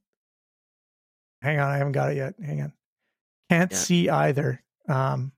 [1.40, 2.34] Hang on, I haven't got it yet.
[2.44, 2.72] Hang on.
[3.48, 3.78] Can't Yeah.
[3.78, 4.62] see either.
[4.88, 5.32] Um,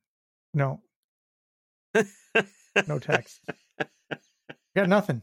[0.53, 0.81] no,
[1.95, 3.41] no text.
[4.75, 5.23] got nothing.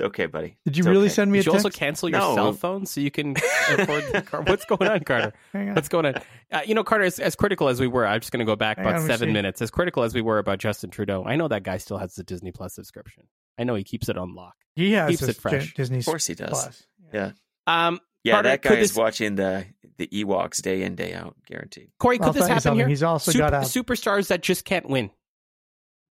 [0.00, 0.56] Okay, buddy.
[0.64, 1.14] Did you It's really okay.
[1.14, 1.66] send me a Did you text?
[1.66, 2.34] also cancel your No.
[2.34, 3.36] cell phone so you can
[3.70, 4.42] afford the car?
[4.42, 5.32] What's going on, Carter?
[5.52, 5.74] Hang on.
[5.76, 6.14] What's going on?
[6.50, 8.56] Uh, you know, Carter, as, as critical as we were, I'm just going to go
[8.56, 9.62] back Hang about on, seven minutes.
[9.62, 12.24] As critical as we were about Justin Trudeau, I know that guy still has the
[12.24, 13.24] Disney Plus subscription.
[13.58, 14.54] I know he keeps it on lock.
[14.74, 15.74] He has keeps it fresh.
[15.74, 16.50] Disney Of course he does.
[16.50, 16.82] Plus.
[17.12, 17.32] Yeah.
[17.68, 19.66] Um, Yeah, Carter, that could guy is this- watching the
[19.98, 21.90] the Ewoks day in day out, guaranteed.
[22.00, 22.88] Corey, could I'll this happen here?
[22.88, 25.10] He's also Super- got a superstars that just can't win.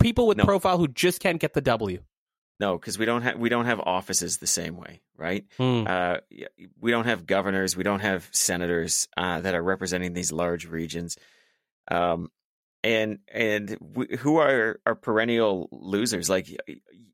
[0.00, 0.44] People with No.
[0.44, 2.02] profile who just can't get the W.
[2.60, 5.44] No, because we don't have we don't have offices the same way, right?
[5.56, 5.84] Hmm.
[5.86, 6.18] Uh,
[6.80, 11.16] we don't have governors, we don't have senators uh, that are representing these large regions,
[11.90, 12.30] um,
[12.84, 16.30] and and we, who are are perennial losers?
[16.30, 16.46] Like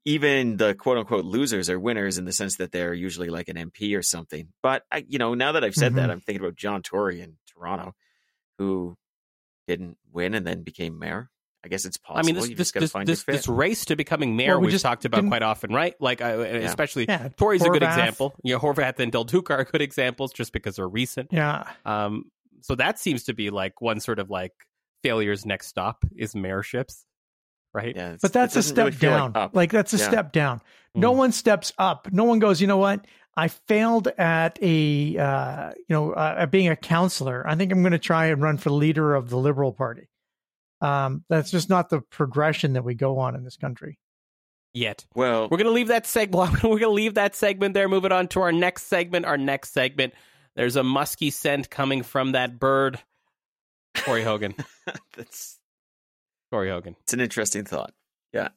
[0.04, 3.56] even the quote unquote losers are winners in the sense that they're usually like an
[3.56, 4.48] MP or something.
[4.62, 6.12] But I, you know, now that I've said that, Mhm.
[6.12, 7.94] I'm thinking about John Tory in Toronto,
[8.58, 8.96] who
[9.68, 11.30] didn't win and then became mayor.
[11.64, 12.20] I guess it's possible.
[12.20, 13.96] I mean, this you this just got to this, find this, your this race to
[13.96, 15.94] becoming mayor Well, we we've just talked about quite often, right?
[16.00, 17.28] Like, I, especially yeah.
[17.36, 18.34] Tory's a good example.
[18.42, 21.28] You know, Horvath and Del Duca are good examples just because they're recent.
[21.32, 21.64] Yeah.
[21.84, 22.30] Um,
[22.62, 24.52] so that seems to be like one sort of like
[25.02, 27.04] failure's next stop is mayorships,
[27.74, 27.94] right?
[27.94, 29.32] yeah, But that's a doesn't really step down.
[29.34, 29.54] up.
[29.54, 30.08] Like, that's a Yeah.
[30.08, 30.60] step down.
[30.94, 31.16] No Mhm.
[31.16, 32.08] one steps up.
[32.10, 33.06] No one goes, you know what?
[33.36, 37.46] I failed at a, uh, you know, uh, at being a counselor.
[37.46, 40.08] I think I'm going to try and run for leader of the Liberal Party.
[40.80, 43.98] Um, that's just not the progression that we go on in this country.
[44.72, 45.04] Yet.
[45.14, 46.62] well, We're gonna leave that segment.
[46.62, 47.88] We're gonna leave that segment there.
[47.88, 49.26] Moving on to our next segment.
[49.26, 50.14] Our next segment.
[50.56, 53.00] There's a musky scent coming from that bird.
[53.96, 54.54] Corey Hogan.
[55.16, 55.58] that's
[56.52, 56.96] Corey Hogan.
[57.02, 57.92] it's an interesting thought.
[58.32, 58.48] Yeah.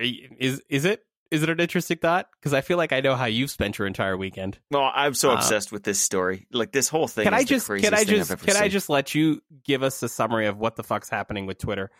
[0.00, 2.28] Is is it is it an interesting thought?
[2.38, 4.58] Because I feel like I know how you've spent your entire weekend.
[4.70, 6.46] Well, I'm so Uh, obsessed with this story.
[6.52, 7.24] Like this whole thing.
[7.24, 9.42] Can is I just craziest can I just I've ever can I just let you
[9.64, 11.90] give us a summary of what the fuck's happening with Twitter?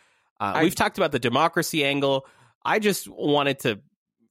[0.40, 2.26] Uh, I- we've talked about the democracy angle.
[2.64, 3.80] I just wanted to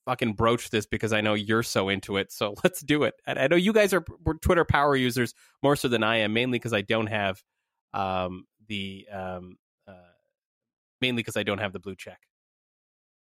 [0.06, 2.32] fucking broach this because I know you're so into it.
[2.32, 3.14] So let's do it.
[3.26, 6.34] And I know you guys are we're Twitter power users more so than I am,
[6.34, 7.44] mainly because I don't have
[7.94, 9.92] um, the um, uh,
[11.02, 12.20] mainly because I don't have the blue check.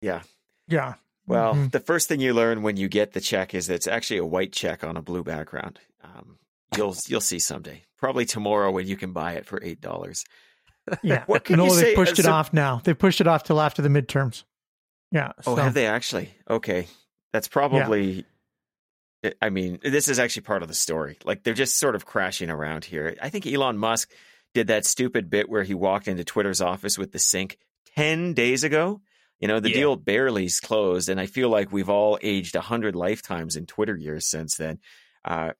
[0.00, 0.22] Yeah.
[0.68, 0.94] Yeah.
[1.26, 1.70] Well, Mhm.
[1.70, 4.24] the first thing you learn when you get the check is that it's actually a
[4.26, 5.78] white check on a blue background.
[6.02, 6.38] Um,
[6.76, 10.24] you'll you'll see someday, probably tomorrow when you can buy it for eight dollars.
[11.02, 11.22] Yeah.
[11.26, 12.80] What can no, you they say- pushed it off now.
[12.82, 14.42] They pushed it off till after the midterms.
[15.12, 15.32] Yeah.
[15.46, 16.34] Oh, so- have they actually?
[16.50, 16.88] Okay,
[17.32, 18.24] that's probably.
[19.24, 21.18] I- I mean, this is actually part of the story.
[21.24, 23.16] Like they're just sort of crashing around here.
[23.22, 24.10] I think Elon Musk
[24.54, 27.58] did that stupid bit where he walked into Twitter's office with the sink
[27.94, 29.00] ten days ago.
[29.42, 29.74] You know, the Yeah.
[29.74, 33.96] deal barely's closed, and I feel like we've all aged a hundred lifetimes in Twitter
[33.96, 34.78] years since then.
[35.24, 35.50] Uh,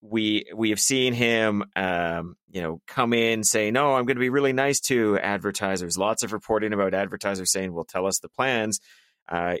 [0.00, 4.20] we we have seen him, um, you know, come in say, "No, I'm going to
[4.20, 8.28] be really nice to advertisers." Lots of reporting about advertisers saying, "Well, tell us the
[8.28, 8.80] plans."
[9.28, 9.56] Uh,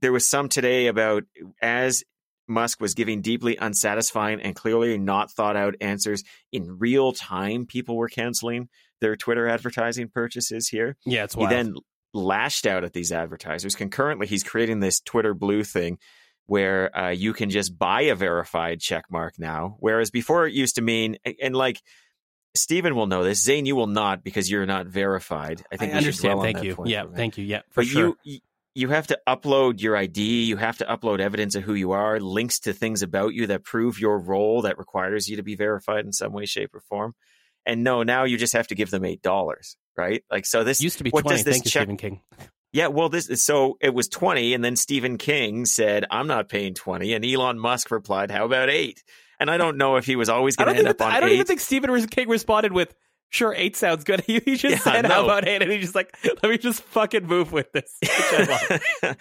[0.00, 1.22] there was some today about
[1.62, 2.02] as
[2.48, 7.66] Musk was giving deeply unsatisfying and clearly not thought out answers in real time.
[7.66, 8.68] People were canceling
[9.00, 10.96] their Twitter advertising purchases here.
[11.06, 11.74] Yeah, it's He then
[12.16, 13.74] lashed out at these advertisers.
[13.74, 15.98] Concurrently, he's creating this Twitter Blue thing
[16.46, 20.76] where uh, you can just buy a verified check mark now, whereas before it used
[20.76, 21.80] to mean and, like.
[22.54, 23.44] Stephen will know this.
[23.44, 25.62] Zain, you will not because you're not verified.
[25.70, 26.40] I I, think dwell understand.
[26.40, 26.74] Thank you.
[26.74, 27.44] point Yeah, minute thank you.
[27.44, 28.14] Yeah, for but sure.
[28.24, 28.40] you
[28.76, 30.44] you have to upload your ID.
[30.44, 33.64] You have to upload evidence of who you are, links to things about you that
[33.64, 37.14] prove your role that requires you to be verified in some way, shape, or form.
[37.66, 40.22] And no, now you just have to give them eight dollars, right?
[40.30, 40.62] Like so.
[40.64, 41.38] This used to be what twenty.
[41.38, 42.20] does this Thank you, check- Stephen King.
[42.72, 46.74] yeah, well, this so it was twenty, and then Stephen King said, "I'm not paying
[46.74, 49.02] 20 and Elon Musk replied, "How about 8?
[49.40, 51.28] And I don't know if he was always going to end up on I don't
[51.28, 51.34] eight.
[51.34, 52.94] even think Stephen King responded with,
[53.30, 55.60] "Sure, eight sounds good." He, just Yeah, said, "How about eight?
[55.60, 59.16] And he's just like, "Let me just fucking move with this." Which I love.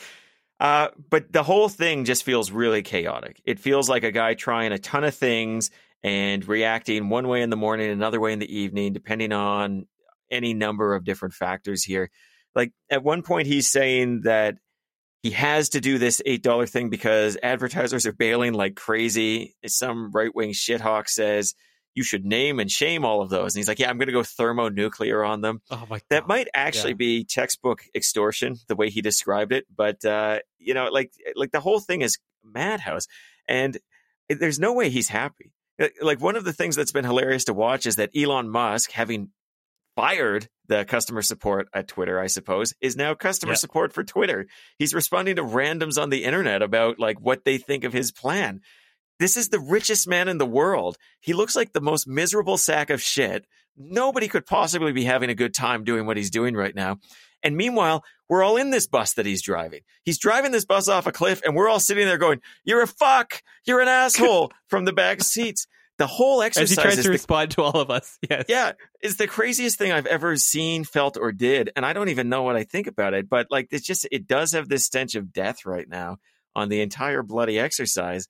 [0.60, 3.42] uh, but the whole thing just feels really chaotic.
[3.46, 5.70] It feels like a guy trying a ton of things
[6.06, 9.88] and reacting one way in the morning, another way in the evening, depending on
[10.30, 12.12] any number of different factors here.
[12.54, 14.56] Like at one point, he's saying that
[15.24, 19.56] he has to do this $8 thing because advertisers are bailing like crazy.
[19.66, 21.56] Some right wing shithawk says
[21.96, 23.56] you should name and shame all of those.
[23.56, 26.28] And he's like, yeah, I'm going to go thermonuclear on them oh my god, that
[26.28, 26.98] might actually Yeah.
[26.98, 31.60] be textbook extortion the way he described it but uh you know like like the
[31.62, 33.08] whole thing is madhouse
[33.48, 33.78] and
[34.30, 35.52] there's no way he's happy
[35.82, 38.92] Uh, like one of the things that's been hilarious to watch is that Elon Musk
[38.92, 39.30] having
[39.96, 43.58] fired the customer support at Twitter I suppose is now customer Yeah.
[43.58, 44.48] support for Twitter
[44.78, 48.60] he's responding to randoms on the internet about like what they think of his plan
[49.20, 52.90] this is the richest man in the world he looks like the most miserable sack
[52.90, 53.46] of shit
[53.78, 56.98] nobody could possibly be having a good time doing what he's doing right now.
[57.46, 59.82] And meanwhile, we're all in this bus that he's driving.
[60.04, 62.88] He's driving this bus off a cliff, and we're all sitting there going, You're a
[62.88, 63.44] fuck.
[63.66, 65.68] You're an asshole from the back seats.
[65.98, 68.18] The whole as he exercise tries is to the, respond to all of us.
[68.30, 68.46] Yes.
[68.50, 68.72] yeah,
[69.02, 71.70] is the craziest thing I've ever seen, felt, or did.
[71.76, 73.30] And I don't even know what I think about it.
[73.30, 76.18] But like it's just it does have this stench of death right now
[76.56, 78.28] on the entire bloody exercise.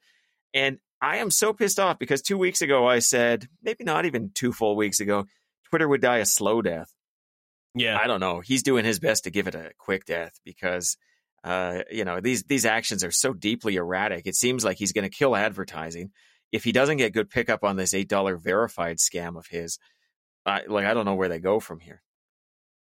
[0.53, 4.32] And I am so pissed off because two weeks ago I said, maybe not even
[4.36, 5.26] two full weeks ago,
[5.70, 6.93] Twitter would die a slow death.
[7.76, 7.99] Yeah.
[8.01, 8.39] I don't know.
[8.39, 10.97] He's doing his best to give it a quick death because,
[11.43, 14.26] uh, you know, these these actions are so deeply erratic.
[14.26, 16.11] It seems like he's going to kill advertising
[16.51, 19.78] if he doesn't get good pickup on this eight dollar verified scam of his.
[20.45, 22.01] I, like I don't know where they go from here.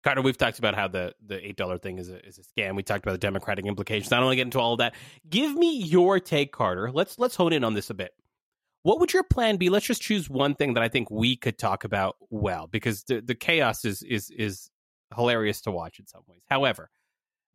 [0.05, 2.77] Carter, we've talked about how the, the eight dollar thing is a is a scam.
[2.77, 4.13] We talked about the democratic implications.
[4.13, 4.95] I don't want to get into all of that.
[5.29, 6.93] Give me your take, Carter.
[6.93, 8.13] Let's let's hone in on this a bit.
[8.85, 9.69] What would your plan be?
[9.69, 13.21] Let's just choose one thing that I think we could talk about well, because the,
[13.21, 14.71] the chaos is is is
[15.15, 16.43] hilarious to watch in some ways.
[16.49, 16.91] However,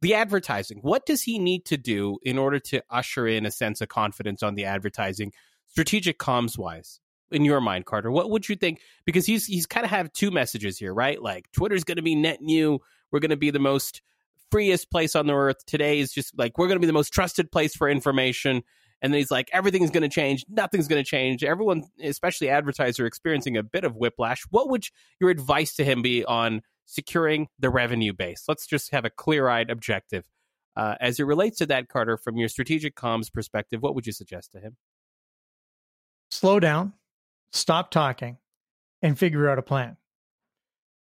[0.02, 0.80] the advertising.
[0.82, 4.42] What does he need to do in order to usher in a sense of confidence
[4.42, 5.32] on the advertising,
[5.68, 7.00] strategic comms wise?
[7.30, 8.82] In your mind, Carter, what would you think?
[9.06, 11.22] Because he's he's kind of have two messages here, right?
[11.22, 12.80] Like Twitter's going to be net new.
[13.10, 14.02] We're going to be the most
[14.50, 15.66] freest place on the earth.
[15.66, 18.64] Today is just like we're going to be the most trusted place for information.
[19.02, 20.46] And then he's like, everything's going to change.
[20.50, 21.44] Nothing's going to change.
[21.44, 24.44] Everyone, especially advertiser, experiencing a bit of whiplash.
[24.52, 24.86] What would
[25.20, 28.44] your advice to him be on securing the revenue base?
[28.48, 30.26] Let's just have a clear eyed objective.
[30.76, 34.14] Uh, as it relates to that, Carter, from your strategic comms perspective, what would you
[34.14, 34.78] suggest to him?
[36.32, 36.94] slow down,
[37.52, 38.38] stop talking,
[39.02, 39.98] and figure out a plan.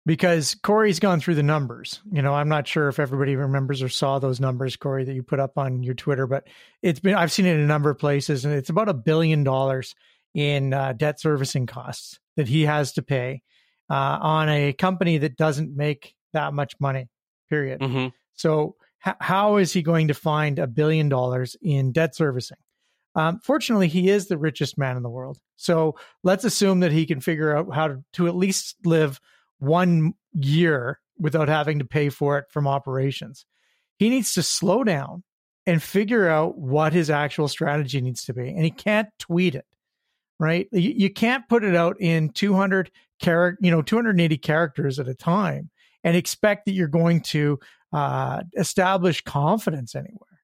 [0.07, 2.01] Because Corey's gone through the numbers.
[2.13, 5.23] You know, I'm not sure if everybody remembers or saw those numbers, Corey, that you
[5.23, 6.47] put up on your Twitter, but
[6.83, 9.45] it's been, I've seen it in a number of places, and it's about a billion
[9.45, 9.95] dollars
[10.35, 13.41] in uh, debt servicing costs that he has to pay
[13.91, 17.09] uh, on a company that doesn't make that much money,
[17.49, 17.81] period.
[17.81, 18.09] Mm-hmm.
[18.35, 18.77] So
[19.07, 22.59] h- how is he going to find a billion dollars in debt servicing?
[23.15, 25.39] Um, fortunately, he is the richest man in the world.
[25.57, 29.21] So let's assume that he can figure out how to, to at least live
[29.59, 33.47] one year without having to pay for it from operations.
[33.99, 35.23] He needs to slow down,
[35.67, 38.49] and figure out what his actual strategy needs to be.
[38.49, 39.67] And he can't tweet it,
[40.39, 40.69] right?
[40.73, 42.91] You, you can't put it out in 200
[43.25, 45.71] character, you know, 280 characters at a time
[46.03, 47.59] and expect that you're going to
[47.93, 50.41] uh, establish confidence anywhere.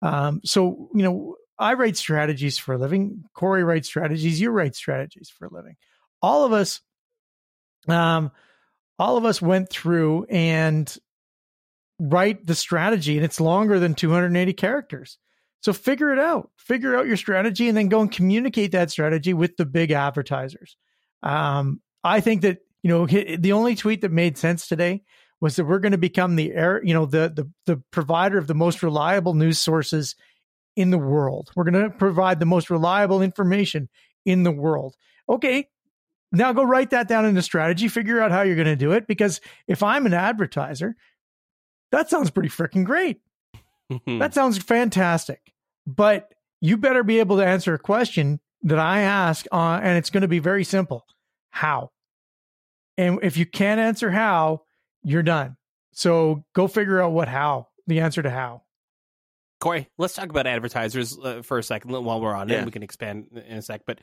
[0.00, 3.24] Um, so, you know, I write strategies for a living.
[3.34, 4.40] Corey writes strategies.
[4.40, 5.76] You write strategies for a living.
[6.22, 6.80] All of us,
[7.88, 8.32] um,
[8.98, 10.96] all of us went through and
[12.00, 15.18] write the strategy, and it's longer than 280 characters.
[15.60, 16.50] So figure it out.
[16.56, 20.76] Figure out your strategy, and then go and communicate that strategy with the big advertisers.
[21.22, 25.02] Um, I think that you know the only tweet that made sense today
[25.40, 28.46] was that we're going to become the air, you know, the the the provider of
[28.46, 30.14] the most reliable news sources
[30.76, 31.50] in the world.
[31.54, 33.88] We're going to provide the most reliable information
[34.24, 34.96] in the world.
[35.28, 35.68] Okay,
[36.30, 38.92] now go write that down in a strategy, figure out how you're going to do
[38.92, 39.06] it.
[39.06, 40.96] Because if I'm an advertiser,
[41.90, 43.20] that sounds pretty freaking great.
[44.06, 45.52] that sounds fantastic.
[45.86, 50.10] But you better be able to answer a question that I ask, uh, and it's
[50.10, 51.04] going to be very simple
[51.52, 51.90] how?
[52.98, 54.62] And if you can't answer how,
[55.04, 55.56] you're done.
[55.92, 58.62] So go figure out what how, the answer to how.
[59.60, 62.62] Corey, let's talk about advertisers uh, for a second while we're on yeah.
[62.62, 62.64] it.
[62.64, 63.82] We can expand in a sec.
[63.86, 64.00] But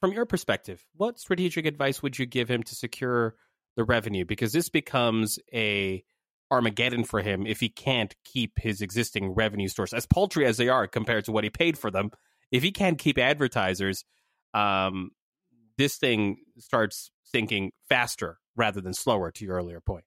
[0.00, 3.36] from your perspective, what strategic advice would you give him to secure
[3.76, 4.24] the revenue?
[4.24, 6.02] Because this becomes a
[6.50, 10.68] Armageddon for him if he can't keep his existing revenue source, as paltry as they
[10.68, 12.10] are compared to what he paid for them.
[12.50, 14.04] If he can't keep advertisers,
[14.54, 15.12] um,
[15.78, 19.30] this thing starts sinking faster rather than slower.
[19.30, 20.04] To your earlier point.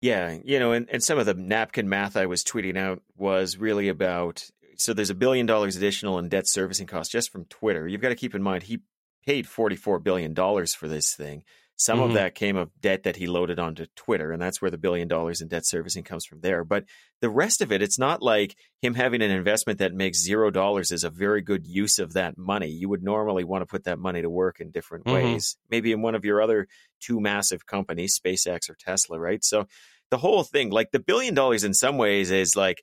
[0.00, 3.56] Yeah, you know, and, and some of the napkin math I was tweeting out was
[3.56, 7.86] really about so there's a billion dollars additional in debt servicing costs just from Twitter.
[7.88, 8.80] You've got to keep in mind he
[9.26, 11.42] paid $44 billion for this thing.
[11.80, 12.08] Some mm-hmm.
[12.08, 15.06] of that came of debt that he loaded onto Twitter, and that's where the billion
[15.06, 16.64] dollars in debt servicing comes from there.
[16.64, 16.84] But
[17.20, 20.90] the rest of it, it's not like him having an investment that makes zero dollars
[20.90, 22.66] is a very good use of that money.
[22.66, 25.14] You would normally want to put that money to work in different mm-hmm.
[25.14, 26.66] ways, maybe in one of your other
[27.00, 29.44] two massive companies, SpaceX or Tesla, right?
[29.44, 29.68] So
[30.10, 32.82] the whole thing, like the billion dollars in some ways is like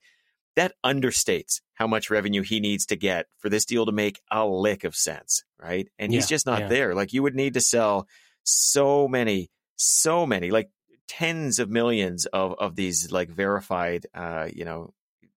[0.55, 4.45] that understates how much revenue he needs to get for this deal to make a
[4.47, 5.89] lick of sense, right?
[5.99, 6.67] And yeah, he's just not yeah.
[6.69, 6.95] there.
[6.95, 8.07] Like you would need to sell
[8.45, 10.69] so many, so many, like
[11.07, 14.93] tens of millions of of these like verified, uh, you know,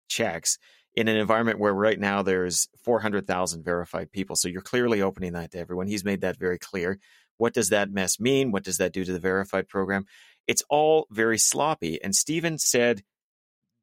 [0.09, 0.57] checks
[0.95, 4.35] in an environment where right now there's 400,000 verified people.
[4.35, 5.87] So you're clearly opening that to everyone.
[5.87, 6.99] He's made that very clear.
[7.37, 8.51] What does that mess mean?
[8.51, 10.05] What does that do to the verified program?
[10.47, 12.01] It's all very sloppy.
[12.01, 13.01] And Stephen said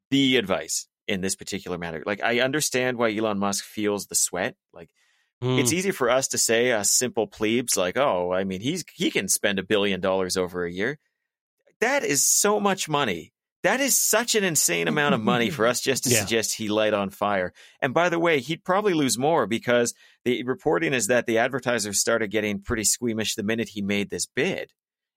[0.09, 2.01] the advice in this particular matter.
[2.05, 4.55] Like I understand why Elon Musk feels the sweat.
[4.73, 4.89] Like
[5.43, 5.59] mm.
[5.59, 9.11] it's easy for us to say us simple plebes like, "Oh, I mean, he's he
[9.11, 10.99] can spend a billion dollars over a year."
[11.81, 13.33] That is so much money.
[13.63, 16.19] That is such an insane amount of money for us just to yeah.
[16.19, 17.53] suggest he light on fire.
[17.81, 19.93] And by the way, he'd probably lose more because
[20.25, 24.25] the reporting is that the advertisers started getting pretty squeamish the minute he made this
[24.25, 24.71] bid.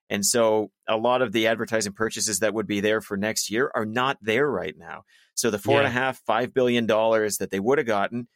[0.08, 3.70] And so a lot of the advertising purchases that would be there for next year
[3.74, 5.02] are not there right now.
[5.34, 5.78] So the four yeah.
[5.80, 8.28] and a half, five billion dollars that they would have gotten,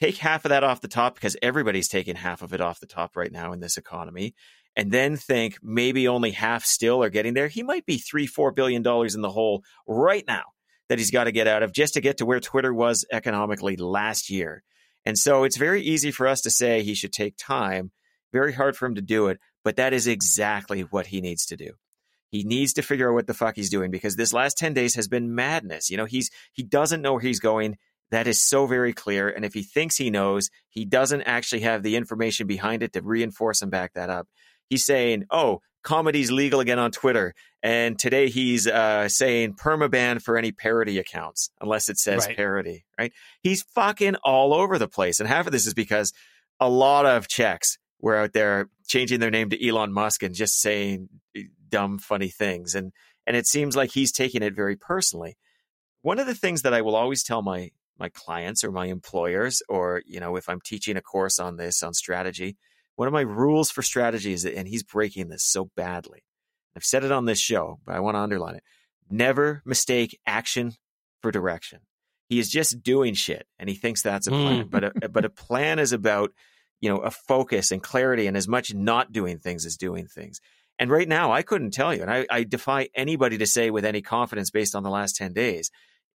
[0.00, 2.86] take half of that off the top because everybody's taking half of it off the
[2.86, 4.34] top right now in this economy.
[4.76, 7.48] And then think maybe only half still are getting there.
[7.48, 10.44] He might be three, four billion dollars in the hole right now
[10.88, 13.76] that he's got to get out of just to get to where Twitter was economically
[13.76, 14.62] last year.
[15.04, 17.90] And so it's very easy for us to say he should take time,
[18.32, 19.38] very hard for him to do it.
[19.64, 21.72] But that is exactly what he needs to do.
[22.28, 24.94] He needs to figure out what the fuck he's doing because this last 10 days
[24.96, 25.90] has been madness.
[25.90, 27.78] You know, he's he doesn't know where he's going.
[28.10, 29.28] That is so very clear.
[29.28, 33.02] And if he thinks he knows, he doesn't actually have the information behind it to
[33.02, 34.28] reinforce and back that up.
[34.68, 37.34] He's saying, oh, comedy's legal again on Twitter.
[37.62, 42.36] And today he's uh, saying permaban for any parody accounts, unless it says right.
[42.36, 43.12] parody, right?
[43.42, 45.20] He's fucking all over the place.
[45.20, 46.12] And half of this is because
[46.60, 50.60] a lot of checks were out there changing their name to Elon Musk and just
[50.60, 52.74] saying eh, dumb, funny things.
[52.74, 52.92] And
[53.26, 55.36] and it seems like he's taking it very personally.
[56.02, 59.62] One of the things that I will always tell my my clients or my employers,
[59.68, 62.56] or you know, if I'm teaching a course on this on strategy,
[62.96, 66.24] one of my rules for strategy is, and he's breaking this so badly.
[66.76, 68.62] I've said it on this show, but I want to underline it.
[69.08, 70.72] Never mistake action
[71.22, 71.80] for direction.
[72.28, 74.64] He is just doing shit, and he thinks that's a plan.
[74.64, 74.70] Mm.
[74.70, 76.32] But a, but a plan is about
[76.80, 80.40] you know, a focus and clarity and as much not doing things as doing things.
[80.78, 83.84] And right now, I couldn't tell you, and I, I defy anybody to say with
[83.84, 85.70] any confidence based on the last 10 days,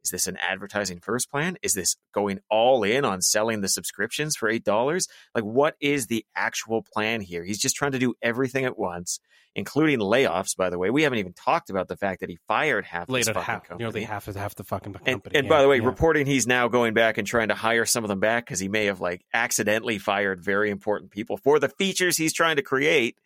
[0.04, 1.56] Is this an advertising first plan?
[1.62, 5.06] Is this going all in on selling the subscriptions for $8?
[5.34, 7.44] Like, what is the actual plan here?
[7.44, 9.20] He's just trying to do everything at once,
[9.54, 10.88] including layoffs, by the way.
[10.90, 13.64] We haven't even talked about the fact that he fired half Laid his fucking half,
[13.64, 13.78] company.
[13.84, 15.36] nearly half of half the fucking And, company.
[15.36, 15.84] and yeah, by the way, yeah.
[15.86, 18.68] reporting he's now going back and trying to hire some of them back because he
[18.68, 23.18] may have like accidentally fired very important people for the features he's trying to create.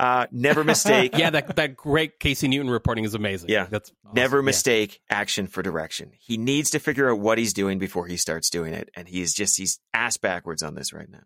[0.00, 1.16] Uh, never mistake.
[1.16, 3.48] yeah, that that great Casey Newton reporting is amazing.
[3.50, 3.66] Yeah.
[3.66, 4.14] that's awesome.
[4.14, 4.44] Never Yeah.
[4.46, 6.10] mistake action for direction.
[6.18, 9.32] He needs to figure out what he's doing before he starts doing it, and he's
[9.32, 11.22] just he's ass backwards on this right now.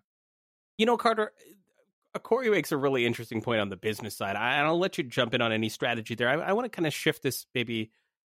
[0.76, 1.32] You know, Carter,
[2.14, 4.36] uh, Corey makes a really interesting point on the business side.
[4.36, 6.28] I, and I'll let you jump in on any strategy there.
[6.28, 7.90] I, I want to kind of shift this maybe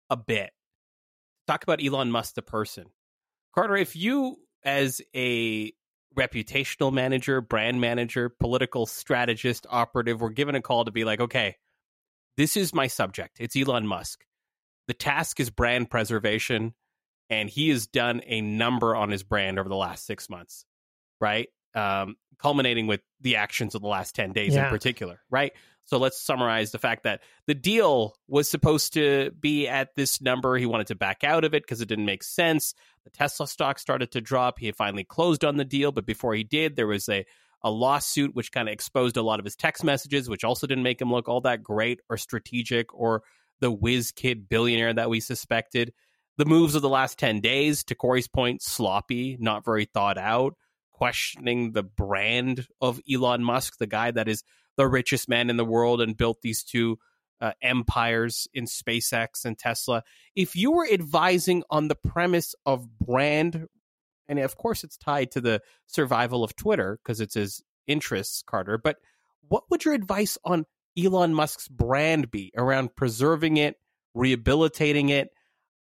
[0.09, 0.51] a bit.
[1.47, 2.87] Talk about Elon Musk, the person.
[3.53, 5.71] Carter, if you, as a
[6.15, 11.55] reputational manager, brand manager, political strategist, operative, were given a call to be like, okay,
[12.37, 13.37] this is my subject.
[13.39, 14.25] It's Elon Musk.
[14.87, 16.73] The task is brand preservation,
[17.29, 20.65] and he has done a number on his brand over the last six months,
[21.19, 21.49] right?
[21.73, 24.65] Um, culminating with the actions of the last 10 days Yeah.
[24.65, 25.53] in particular, right?
[25.85, 30.57] So let's summarize the fact that the deal was supposed to be at this number.
[30.57, 32.73] He wanted to back out of it because it didn't make sense.
[33.03, 34.57] The Tesla stock started to drop.
[34.59, 37.25] He finally closed on the deal, but before he did, there was a
[37.65, 40.83] a lawsuit which kind of exposed a lot of his text messages, which also didn't
[40.83, 43.23] make him look all that great or strategic or
[43.59, 45.91] the whiz kid billionaire that we suspected.
[46.37, 50.53] The moves of the last 10 days, to Corey's point, sloppy, not very thought out,
[50.93, 54.43] questioning the brand of Elon Musk, the guy that is
[54.77, 56.97] the richest man in the world and built these two
[57.41, 60.03] uh, empires in SpaceX and Tesla.
[60.35, 63.67] If you were advising on the premise of brand,
[64.27, 68.77] and of course it's tied to the survival of Twitter because it's his interests, Carter,
[68.77, 68.97] but
[69.47, 70.65] what would your advice on
[70.97, 73.75] Elon Musk's brand be around preserving it,
[74.13, 75.29] rehabilitating it,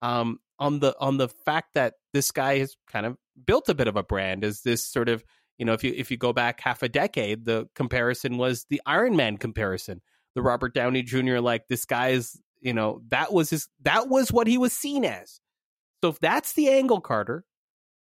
[0.01, 3.87] um, on the on the fact that this guy has kind of built a bit
[3.87, 5.23] of a brand as this sort of
[5.57, 8.81] you know if you if you go back half a decade, the comparison was the
[8.85, 10.01] Iron Man comparison,
[10.35, 11.39] the Robert Downey Jr.
[11.39, 15.39] like this guy's, you know that was his that was what he was seen as.
[16.03, 17.45] So if that's the angle, Carter,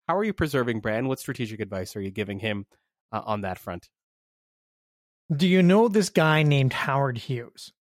[0.09, 1.09] how are you preserving brand?
[1.09, 2.67] What strategic advice are you giving him
[3.13, 3.89] uh, on that front?
[5.35, 7.73] Do you know this guy named Howard Hughes?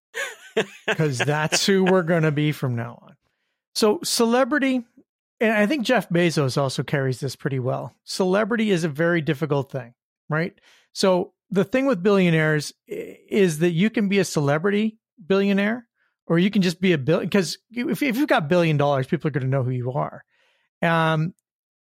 [0.86, 3.14] Because that's who we're going to be from now on.
[3.74, 4.84] So, celebrity,
[5.42, 7.94] and I think Jeff Bezos also carries this pretty well.
[8.04, 9.92] Celebrity is a very difficult thing,
[10.28, 10.54] right?
[10.92, 15.86] So, the thing with billionaires is that you can be a celebrity billionaire
[16.26, 19.28] or you can just be a bill because if, if you've got billion dollars, people
[19.28, 20.24] are going to know who you are.
[20.80, 21.34] Um,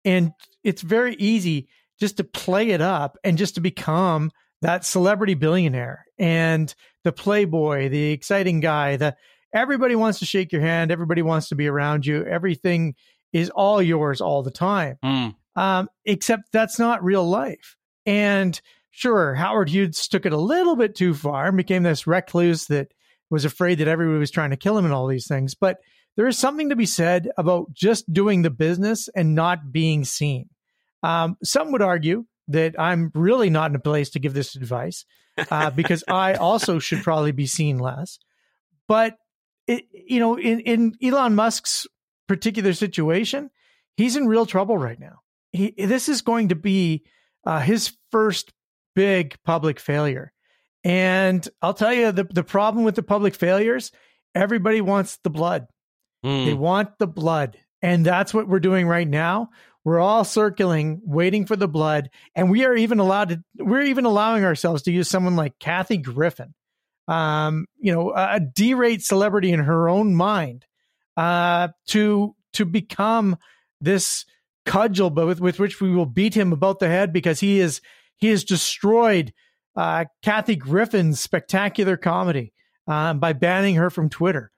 [0.07, 0.33] and
[0.65, 1.69] it's very easy
[2.01, 4.31] just to play it up and just to become
[4.63, 9.17] that celebrity billionaire and the playboy, the exciting guy, the
[9.53, 12.95] everybody wants to shake your hand, everybody wants to be around you, everything
[13.33, 14.99] is all yours all the time.
[15.05, 15.35] Mm.
[15.57, 17.77] Um, except that's not real life.
[18.07, 18.61] And
[18.91, 22.93] sure, Howard Hughes took it a little bit too far and became this recluse that
[23.31, 25.55] was afraid that everybody was trying to kill him and all these things.
[25.55, 25.79] But
[26.17, 30.49] there is something to be said about just doing the business and not being seen.
[31.03, 35.05] Um, some would argue that I'm really not in a place to give this advice
[35.51, 38.19] uh, because I also should probably be seen less.
[38.89, 39.17] But
[39.67, 41.87] it, you know, in, in Elon Musk's
[42.29, 43.51] particular situation,
[43.97, 45.21] he's in real trouble right now.
[45.51, 47.05] He, this is going to be
[47.45, 48.53] uh, his first
[48.95, 50.33] big public failure.
[50.85, 53.91] And I'll tell you the, the problem with the public failures,
[54.35, 55.67] everybody wants the blood.
[56.25, 56.47] Mm.
[56.47, 57.59] They want the blood.
[57.83, 59.51] And that's what we're doing right now.
[59.85, 62.11] We're all circling, waiting for the blood.
[62.35, 65.97] And we are even allowed to, we're even allowing ourselves to use someone like Kathy
[65.97, 66.55] Griffin,
[67.07, 70.67] um, you know, a, a D-rate celebrity in her own mind,
[71.19, 73.37] uh, to, to become
[73.81, 74.25] this
[74.65, 77.81] cudgel, but with, with which we will beat him about the head because he is,
[78.17, 79.35] he has destroyed,
[79.75, 82.53] uh, Kathy Griffin's spectacular comedy,
[82.87, 84.53] um, by banning her from Twitter.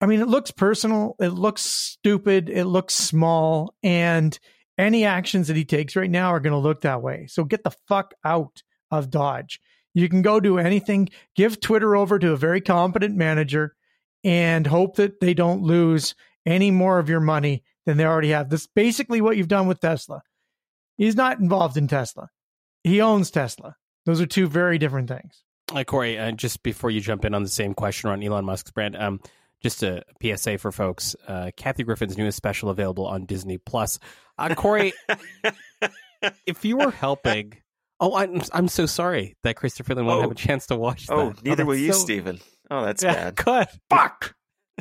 [0.00, 1.14] I mean, it looks personal.
[1.20, 2.48] It looks stupid.
[2.48, 3.72] It looks small.
[3.84, 4.36] And
[4.76, 7.26] any actions that he takes right now are going to look that way.
[7.28, 9.60] So get the fuck out of Dodge.
[9.94, 11.10] You can go do anything.
[11.36, 13.76] Give Twitter over to a very competent manager
[14.24, 16.14] and hope that they don't lose
[16.46, 18.48] any more of your money than they already have.
[18.50, 20.22] That's basically what you've done with Tesla.
[20.96, 22.28] He's not involved in Tesla.
[22.84, 23.76] He owns Tesla.
[24.06, 25.42] Those are two very different things.
[25.74, 28.70] Uh, Corey, uh, just before you jump in on the same question on Elon Musk's
[28.70, 29.20] brand, um,
[29.62, 31.14] just a PSA for folks.
[31.28, 33.98] Uh, Kathy Griffin's newest special available on Disney Plus.
[34.38, 34.92] Uh, Corey,
[36.46, 37.54] if you were helping,
[38.00, 40.22] oh, I'm I'm so sorry that Chrystia Freeland won't Oh.
[40.22, 41.14] have a chance to watch that.
[41.14, 42.40] Oh, neither will you, so- Stephen.
[42.70, 43.36] Oh, that's Yeah, bad.
[43.36, 43.66] good.
[43.88, 44.34] Fuck.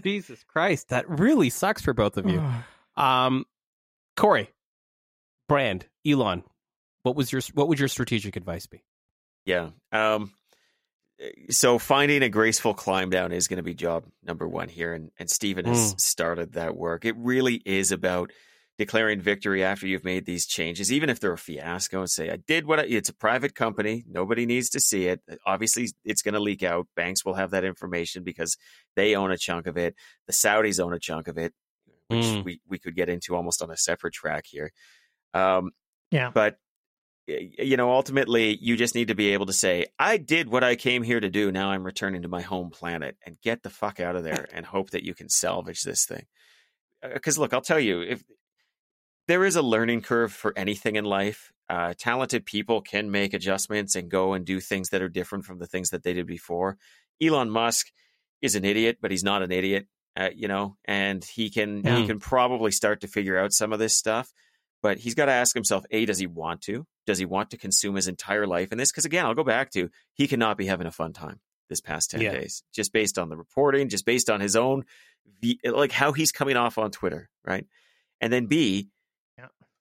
[0.04, 2.42] Jesus Christ, that really sucks for both of you.
[2.96, 3.46] Um,
[4.16, 4.50] Corey,
[5.48, 6.44] Brand, Elon,
[7.04, 8.84] what was your what would your strategic advice be?
[9.46, 9.70] Yeah.
[9.92, 10.32] Um,
[11.50, 15.12] so finding a graceful climb down is going to be job number one here, and
[15.20, 16.00] and Stephen has Mm.
[16.00, 17.04] started that work.
[17.04, 18.32] It really is about
[18.80, 22.38] declaring victory after you've made these changes, even if they're a fiasco, and say, "I
[22.38, 24.04] did what I, it's a private company.
[24.08, 25.22] Nobody needs to see it.
[25.46, 26.88] Obviously, it's going to leak out.
[26.96, 28.58] Banks will have that information because
[28.96, 29.96] they own a chunk of it.
[30.26, 31.54] The Saudis own a chunk of it,
[32.08, 32.44] which Mm.
[32.46, 34.72] we we could get into almost on a separate track here.
[35.34, 35.72] Um,
[36.10, 36.32] Yeah.
[36.32, 36.58] but
[37.28, 40.76] you know, ultimately, you just need to be able to say, "I did what I
[40.76, 41.52] came here to do.
[41.52, 44.66] Now I'm returning to my home planet," and get the fuck out of there, and
[44.66, 46.26] hope that you can salvage this thing.
[47.14, 48.24] Because look, I'll tell you, if
[49.30, 53.96] there is a learning curve for anything in life, uh, talented people can make adjustments
[53.96, 56.78] and go and do things that are different from the things that they did before.
[57.22, 57.92] Elon Musk
[58.42, 59.86] is an idiot, but he's not an idiot,
[60.18, 62.06] uh, you know, and he can he Mm.
[62.08, 64.34] can probably start to figure out some of this stuff.
[64.82, 66.88] But he's got to ask himself: A, does he want to?
[67.06, 68.92] Does he want to consume his entire life in this?
[68.92, 72.10] Because again, I'll go back to he cannot be having a fun time this past
[72.10, 72.32] ten Yeah.
[72.32, 74.86] days, just based on the reporting, just based on his own,
[75.64, 77.68] like how he's coming off on Twitter, right?
[78.22, 78.84] And then B, Yeah.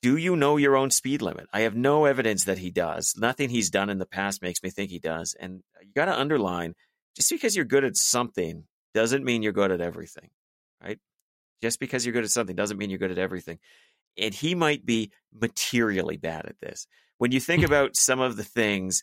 [0.01, 1.47] Do you know your own speed limit?
[1.53, 3.15] I have no evidence that he does.
[3.17, 5.35] Nothing he's done in the past makes me think he does.
[5.39, 6.75] And you got to underline
[7.17, 10.31] just because you're good at something doesn't mean you're good at everything,
[10.83, 10.99] right?
[11.61, 13.59] Just because you're good at something doesn't mean you're good at everything.
[14.17, 16.87] And he might be materially bad at this.
[17.19, 19.03] When you think about some of the things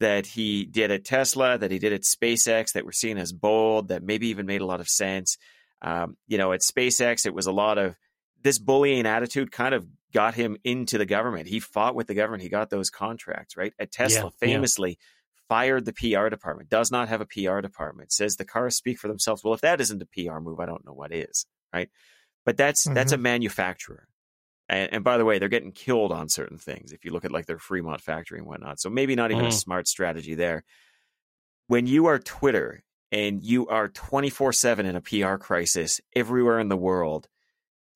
[0.00, 3.88] that he did at Tesla, that he did at SpaceX, that were seen as bold,
[3.88, 5.38] that maybe even made a lot of sense.
[5.80, 7.96] Um, you know, at SpaceX, it was a lot of
[8.46, 11.48] this bullying attitude kind of got him into the government.
[11.48, 12.42] He fought with the government.
[12.44, 13.72] He got those contracts, right?
[13.78, 14.54] At Tesla, Yeah, yeah.
[14.54, 14.98] famously
[15.48, 19.08] fired the PR department, does not have a PR department, says the cars speak for
[19.08, 19.42] themselves.
[19.44, 21.44] Well, if that isn't a PR move, I don't know what is,
[21.74, 21.88] right?
[22.44, 24.06] But that's that's a manufacturer.
[24.68, 26.92] And, and by the way, they're getting killed on certain things.
[26.92, 29.48] If you look at like their Fremont factory and whatnot, so maybe not even a
[29.48, 29.52] Mhm.
[29.52, 30.64] smart strategy there.
[31.66, 32.82] When you are Twitter
[33.12, 37.28] and you are twenty four seven in a PR crisis everywhere in the world,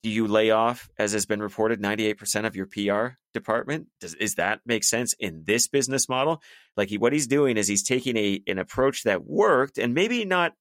[0.03, 3.87] do you lay off, as has been reported, ninety eight percent of your PR department?
[3.99, 6.41] Does is that make sense in this business model?
[6.75, 10.25] Like he, what he's doing is he's taking a an approach that worked and maybe
[10.25, 10.53] not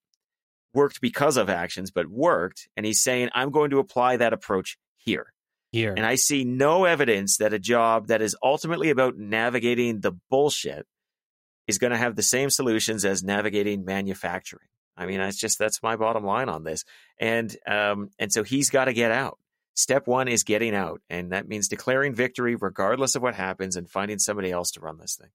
[0.74, 4.78] worked because of actions, but worked, and he's saying, I'm going to apply that approach
[4.96, 5.32] here.
[5.72, 10.12] Here, And I see no evidence that a job that is ultimately about navigating the
[10.28, 10.84] bullshit
[11.68, 14.66] is going to have the same solutions as navigating manufacturing.
[15.00, 16.84] I mean, that's just that's my bottom line on this.
[17.18, 19.38] And um, and so he's got to get out.
[19.74, 23.88] Step one is getting out, and that means declaring victory regardless of what happens, and
[23.88, 25.30] finding somebody else to run this thing.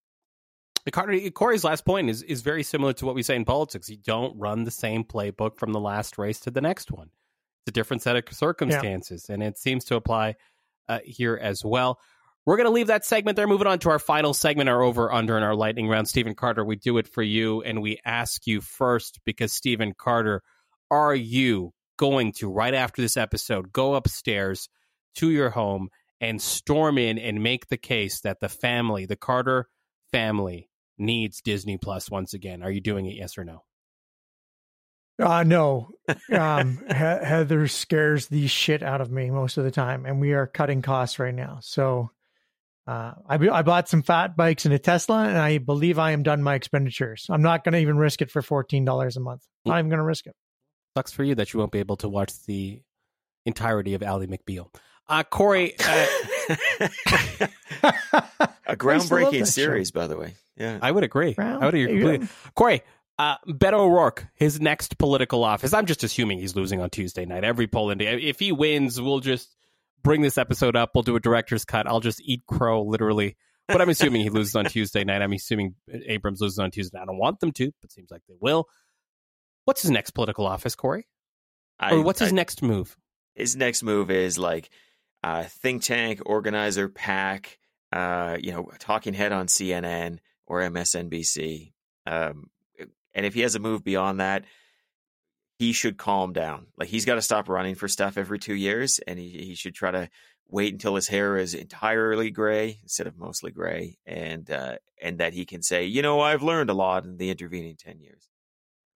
[0.92, 3.90] Carter, Corey's last point is is very similar to what we say in politics.
[3.90, 7.10] You don't run the same playbook from the last race to the next one.
[7.64, 10.36] It's a different set of circumstances, and it seems to apply
[10.88, 12.00] uh, here as well.
[12.46, 13.48] We're going to leave that segment there.
[13.48, 16.08] Moving on to our final segment, our over under and our lightning round.
[16.08, 20.44] Stephen Carter, we do it for you, and we ask you first because Stephen Carter,
[20.92, 24.70] are you going to right after this episode go upstairs
[25.16, 25.90] to your home
[26.22, 29.68] and storm in and make the case that the family, the Carter
[30.12, 30.70] family,
[31.00, 32.62] needs Disney Plus once again?
[32.62, 33.16] Are you doing it?
[33.16, 33.64] Yes or no?
[35.18, 35.90] Uh, no.
[36.32, 40.34] Um, he- Heather scares the shit out of me most of the time, and we
[40.34, 41.60] are cutting costs right now.
[41.62, 42.12] So
[42.88, 46.24] uh, I, I bought some fat bikes and a Tesla, and I believe I am
[46.24, 47.26] done my expenditures.
[47.30, 49.44] I'm not going to even risk it for $14 a month.
[49.66, 50.36] Not even going to risk it.
[50.96, 52.82] Sucks for you that you won't be able to watch the
[53.46, 54.74] entirety of Ally McBeal.
[55.08, 56.06] Uh, Corey, uh,
[58.66, 60.36] a groundbreaking that series, by the way.
[60.56, 60.80] Yeah.
[60.82, 61.34] I would agree.
[61.34, 62.00] Brown, I would agree.
[62.00, 62.28] completely.
[62.56, 62.82] Corey,
[63.20, 65.74] uh, Beto O'Rourke, his next political office.
[65.74, 67.44] I'm just assuming he's losing on Tuesday night.
[67.44, 69.56] Every poll in if he wins, we'll just
[70.04, 70.92] bring this episode up.
[70.94, 71.88] We'll do a director's cut.
[71.88, 73.36] I'll just eat crow literally.
[73.68, 75.22] But I'm assuming he loses on Tuesday night.
[75.24, 77.00] I'm assuming Abrams loses on Tuesday.
[77.00, 78.68] I don't want them to, but it seems like they will.
[79.66, 81.08] What's his next political office, Corey?
[81.80, 82.96] I- Or what's his next move?
[83.34, 84.70] his next move is like
[85.24, 87.58] uh, think tank organizer pack
[87.92, 91.74] uh, you know talking head on cnn or msnbc
[92.06, 92.50] um,
[93.14, 94.46] and if he has a move beyond that
[95.58, 99.00] he should calm down like he's got to stop running for stuff every two years
[99.08, 100.10] and he, he should try to
[100.50, 105.34] wait until his hair is entirely gray instead of mostly gray and uh, and that
[105.34, 108.28] he can say you know i've learned a lot in the intervening 10 years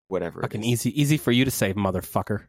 [0.08, 0.86] whatever Fucking is.
[0.86, 2.46] easy, easy for you to say, motherfucker.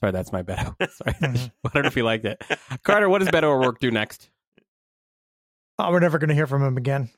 [0.00, 0.74] Sorry, that's my Beto.
[0.92, 1.16] Sorry.
[1.22, 2.40] I don't know if you liked it.
[2.84, 4.28] Carter, what does Beto O'Rourke do next?
[5.78, 7.08] Oh, we're never going to hear from him again.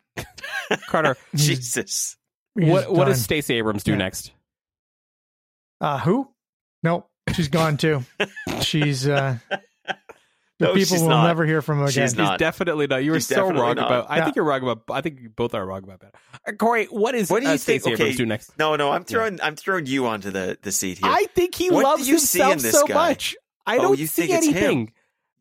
[0.88, 2.16] Carter, jesus
[2.58, 3.24] he's what what does done.
[3.24, 3.96] Stacey Abrams do Yeah.
[3.98, 4.30] next?
[5.80, 6.28] Uh, who?
[6.82, 7.06] No.
[7.34, 8.02] She's gone too.
[8.62, 9.36] She's uh
[10.58, 11.26] the No, people will not.
[11.26, 12.08] never hear from her again.
[12.08, 12.32] She's not.
[12.32, 13.02] He's definitely not.
[13.04, 13.78] You were He's so wrong not.
[13.78, 14.10] about.
[14.10, 14.24] I Yeah.
[14.24, 14.82] think you're wrong about.
[14.90, 16.14] I think you both are wrong about that.
[16.46, 17.82] Uh, Corey, what is What do you uh, think?
[17.82, 18.58] Stacey Okay, Abrams do next?
[18.58, 21.10] No, no, I'm throwing I'm throwing you onto the the seat here.
[21.10, 22.94] I think he What loves you see in himself this so guy?
[23.08, 23.36] much.
[23.66, 24.56] I Oh, don't you see think it's him?
[24.56, 24.92] anything.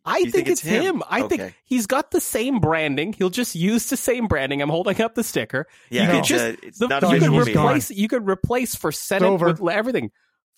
[0.06, 0.84] I think, think it's it's him?
[0.98, 1.03] him.
[1.10, 3.11] I think he's got the same branding.
[3.14, 4.61] He'll just use the same branding.
[4.61, 5.68] I'm holding up the sticker.
[5.90, 7.53] yeah, you could just- uh, it's The- not you could he's movie.
[7.53, 7.66] gone.
[7.68, 7.91] replace.
[7.91, 10.11] You could replace for Senate with everything.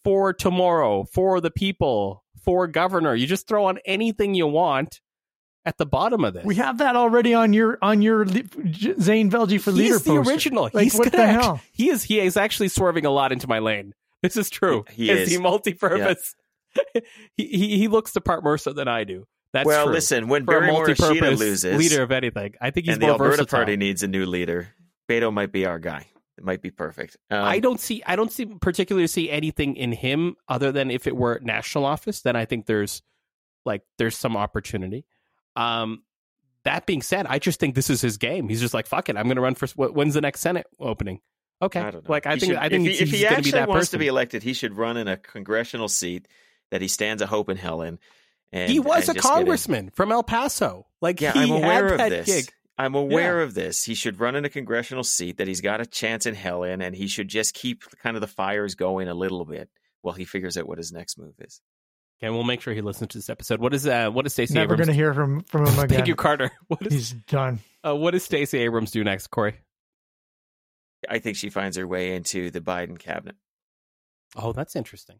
[0.04, 3.14] For tomorrow, for the people, for governor.
[3.16, 5.00] You just throw on anything you want
[5.64, 6.44] at the bottom of this.
[6.44, 10.32] We have that already on your on your Zain Velji for leader He's the poster.
[10.32, 10.64] original.
[10.74, 11.62] Like, He's what the act- hell?
[11.72, 12.04] He is.
[12.04, 13.94] He is actually swerving a lot into my lane.
[14.24, 14.86] This is true.
[14.92, 15.20] He- he is.
[15.28, 15.32] is.
[15.32, 16.36] He multi-purpose.
[17.38, 19.26] he, he he looks the part more so than I do.
[19.54, 19.94] That's well, true.
[19.94, 23.04] listen, when For a Barry Morishita multi-purpose loses, leader of anything, I think he's and
[23.04, 23.58] the Alberta versatile.
[23.58, 24.70] Party needs a new leader,
[25.10, 26.08] Beto might be our guy.
[26.42, 27.18] It might be perfect.
[27.30, 28.02] Um, I don't see.
[28.04, 32.22] I don't see particularly see anything in him other than if it were national office,
[32.22, 33.04] then I think there's
[33.64, 35.06] like there's some opportunity.
[35.56, 36.02] Um,
[36.64, 38.50] that being said, I just think this is his game.
[38.50, 39.68] He's just like, fuck it, I'm going to run for.
[39.68, 41.22] When's the next Senate opening?
[41.62, 42.12] Okay, I don't know.
[42.12, 43.82] like I He think should- I think if he, if he actually be that wants
[43.90, 44.00] person.
[44.00, 46.28] to be elected, he should run in a congressional seat
[46.72, 48.00] that he stands a hope in hell in.
[48.52, 49.22] And, he was a just get in.
[49.22, 50.88] congressman from El Paso.
[51.02, 52.26] Like Yeah, he I'm aware had of that this.
[52.26, 52.54] gig.
[52.84, 53.84] I'm aware of this.
[53.84, 56.82] He should run in a congressional seat that he's got a chance in hell in,
[56.82, 59.70] and he should just keep kind of the fires going a little bit
[60.02, 61.62] while he figures out what his next move is.
[62.22, 63.60] Okay, we'll make sure he listens to this episode.
[63.60, 64.80] What is uh what is Stacey Never Abrams?
[64.80, 65.88] going to hear from from him again.
[65.98, 66.52] Thank you, Carter.
[66.68, 67.60] What is He's done.
[67.86, 69.56] uh, what does Stacey Abrams do next, Corey?
[71.10, 73.36] I think she finds her way into the Biden cabinet.
[74.36, 75.20] Oh, that's interesting.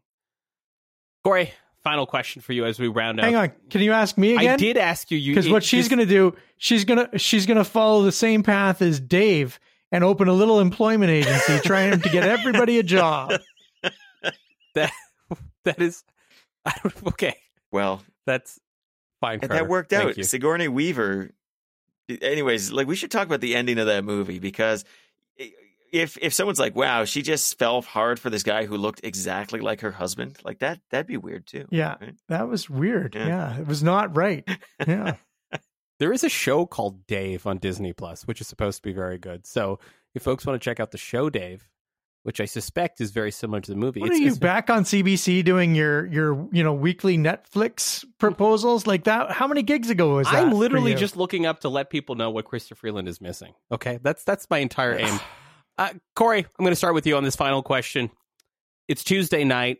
[1.24, 1.52] Corey,
[1.84, 3.24] final question for you as we round up.
[3.24, 3.52] Hang on.
[3.70, 4.54] Can you ask me again?
[4.54, 5.18] I did ask you.
[5.18, 8.02] You because what she's just- going to do, she's going to she's going to follow
[8.02, 9.58] the same path as Dave
[9.90, 13.32] and open a little employment agency, trying to get everybody a job.
[14.74, 14.92] that
[15.64, 16.04] that is
[16.64, 17.36] I don't, okay.
[17.70, 18.60] Well, That's
[19.20, 19.40] fine.
[19.42, 19.54] and Carter.
[19.64, 20.16] that worked Thank out.
[20.18, 20.24] you.
[20.24, 21.30] Sigourney Weaver.
[22.20, 24.84] Anyways, like we should talk about the ending of that movie because
[25.92, 29.60] if if someone's like, "Wow, she just fell hard for this guy who looked exactly
[29.60, 31.66] like her husband," like that, that'd be weird too.
[31.70, 32.14] Yeah, Right?
[32.28, 33.14] that was weird.
[33.14, 33.26] Yeah.
[33.28, 34.48] Yeah, it was not right.
[34.86, 35.16] Yeah,
[35.98, 39.18] There is a show called Dave on Disney Plus, which is supposed to be very
[39.18, 39.46] good.
[39.46, 39.78] So
[40.14, 41.68] if folks want to check out the show Dave,
[42.24, 44.68] which I suspect is very similar to the movie, what it's, are you it's- back
[44.70, 49.30] on CBC doing your your you know weekly Netflix proposals like that?
[49.30, 50.36] How many gigs ago was that?
[50.36, 50.96] I'm for literally you?
[50.98, 53.52] just looking up to let people know what Chrystia Freeland is missing.
[53.70, 55.20] Okay, that's that's my entire aim.
[55.78, 58.10] Uh, Corey, I'm going to start with you on this final question.
[58.88, 59.78] It's Tuesday night.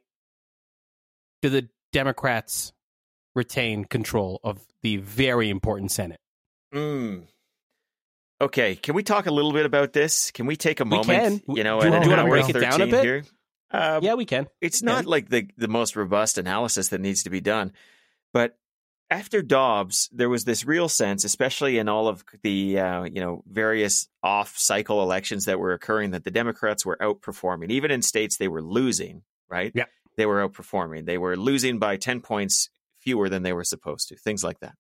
[1.43, 2.73] Do the Democrats
[3.35, 6.21] retain control of the very important Senate?
[6.75, 7.25] Mm.
[8.41, 10.31] Okay, can we talk a little bit about this?
[10.31, 11.45] Can we take a We moment?
[11.47, 11.55] can.
[11.57, 13.05] You know, Do you do you wanna break it down a bit?
[13.05, 13.25] Here?
[13.71, 14.47] Uh, yeah, we can.
[14.61, 14.93] It's Yeah.
[14.95, 17.73] not like the the most robust analysis that needs to be done,
[18.33, 18.59] but
[19.13, 23.45] after Dobbs, there was this real sense, especially in all of the uh, you know
[23.47, 28.39] various off cycle elections that were occurring, that the Democrats were outperforming, even in states
[28.39, 29.23] they were losing.
[29.51, 29.71] Right?
[29.75, 29.85] Yeah.
[30.17, 31.05] they were outperforming.
[31.05, 32.71] They were losing by ten points
[33.01, 34.17] fewer than they were supposed to.
[34.17, 34.75] Things like that.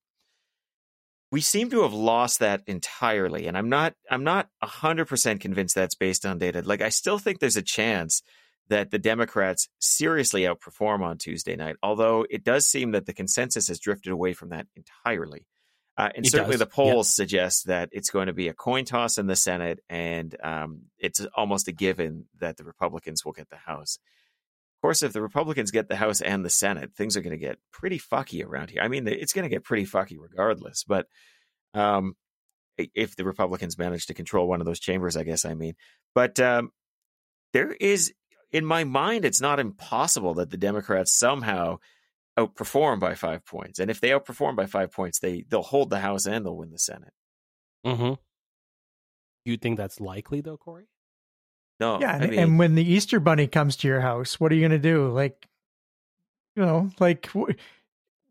[1.30, 3.94] We seem to have lost that entirely, and I'm not.
[4.10, 6.62] I'm not hundred percent convinced that's based on data.
[6.64, 8.22] Like I still think there's a chance
[8.68, 13.68] that the Democrats seriously outperform on Tuesday night, although it does seem that the consensus
[13.68, 15.46] has drifted away from that entirely.
[15.96, 18.84] Uh, and It certainly does, the polls suggest that it's going to be a coin
[18.84, 23.50] toss in the Senate, and um, it's almost a given that the Republicans will get
[23.50, 23.98] the House.
[24.78, 27.46] Of course, if the Republicans get the House and the Senate, things are going to
[27.46, 28.82] get pretty fucky around here.
[28.82, 31.06] I mean, it's going to get pretty fucky regardless, but
[31.74, 32.16] um,
[32.78, 35.74] if the Republicans manage to control one of those chambers, I guess I mean.
[36.14, 36.70] But um,
[37.52, 38.12] there is
[38.52, 41.78] in my mind, it's not impossible that the Democrats somehow
[42.38, 43.78] outperform by five points.
[43.78, 46.70] And if they outperform by five points, they they'll hold the House and they'll win
[46.70, 47.12] the Senate.
[47.86, 48.14] Mm-hmm.
[49.44, 50.86] You think that's likely, though, Corey?
[51.80, 54.52] No, yeah, I and, mean, and when the Easter Bunny comes to your house, what
[54.52, 55.08] are you going to do?
[55.08, 55.48] Like,
[56.54, 57.50] you know, like wh-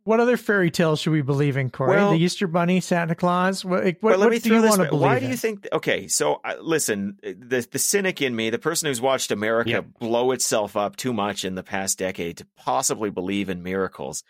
[0.03, 1.95] what other fairy tales should we believe in, Corey?
[1.98, 3.64] Well- the Easter Bunny, Santa Claus.
[3.65, 5.02] What, what, well, what do you want to believe?
[5.02, 5.68] Why do you think?
[5.72, 9.82] Okay, so uh, listen, the the cynic in me, the person who's watched America Yeah.
[9.82, 14.23] blow itself up too much in the past decade to possibly believe in miracles,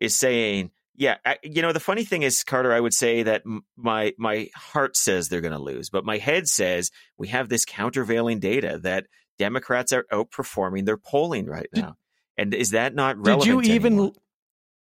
[0.00, 3.42] is saying, yeah, I, you know, the funny thing is, Carter, I would say that
[3.44, 7.48] m- my my heart says they're going to lose, but my head says we have
[7.48, 9.06] this countervailing data that
[9.38, 11.96] Democrats are outperforming their polling right now.
[12.38, 13.42] And is that not relevant?
[13.44, 14.12] Did you even anymore?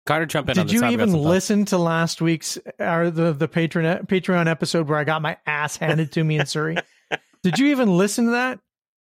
[0.08, 1.30] Carter, jump in on did you even some thoughts.
[1.30, 5.78] listen to last week's or the the Patreon Patreon episode where I got my ass
[5.78, 6.78] handed to me in Surrey?
[7.44, 8.60] did you even listen to that?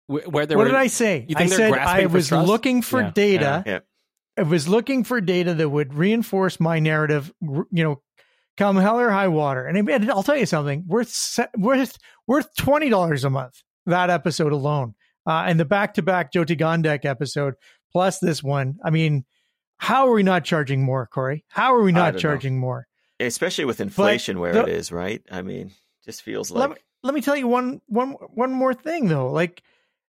[0.08, 1.26] Wh- Where there what were, did I say?
[1.30, 2.48] you I think they're said I was trust?
[2.48, 3.80] looking for Yeah, data yeah.
[4.38, 8.02] I was looking for data that would reinforce my narrative, you know,
[8.58, 9.66] come hell or high water.
[9.66, 11.98] And, and I'll tell you something worth worth
[12.28, 13.62] worth twenty dollars a month.
[13.86, 14.96] That episode alone,
[15.28, 17.56] uh, and the back to back Jyoti Gondek episode
[17.92, 18.76] plus this one.
[18.84, 19.26] I mean,
[19.80, 21.46] how are we not charging more, Corey?
[21.48, 22.62] How are we not charging know.
[22.62, 22.88] more?
[23.20, 25.22] Especially with inflation but where the, it is, right?
[25.32, 25.72] I mean,
[26.06, 26.60] just feels like.
[26.60, 29.32] Let me, let me tell you one one one more thing though.
[29.32, 29.64] Like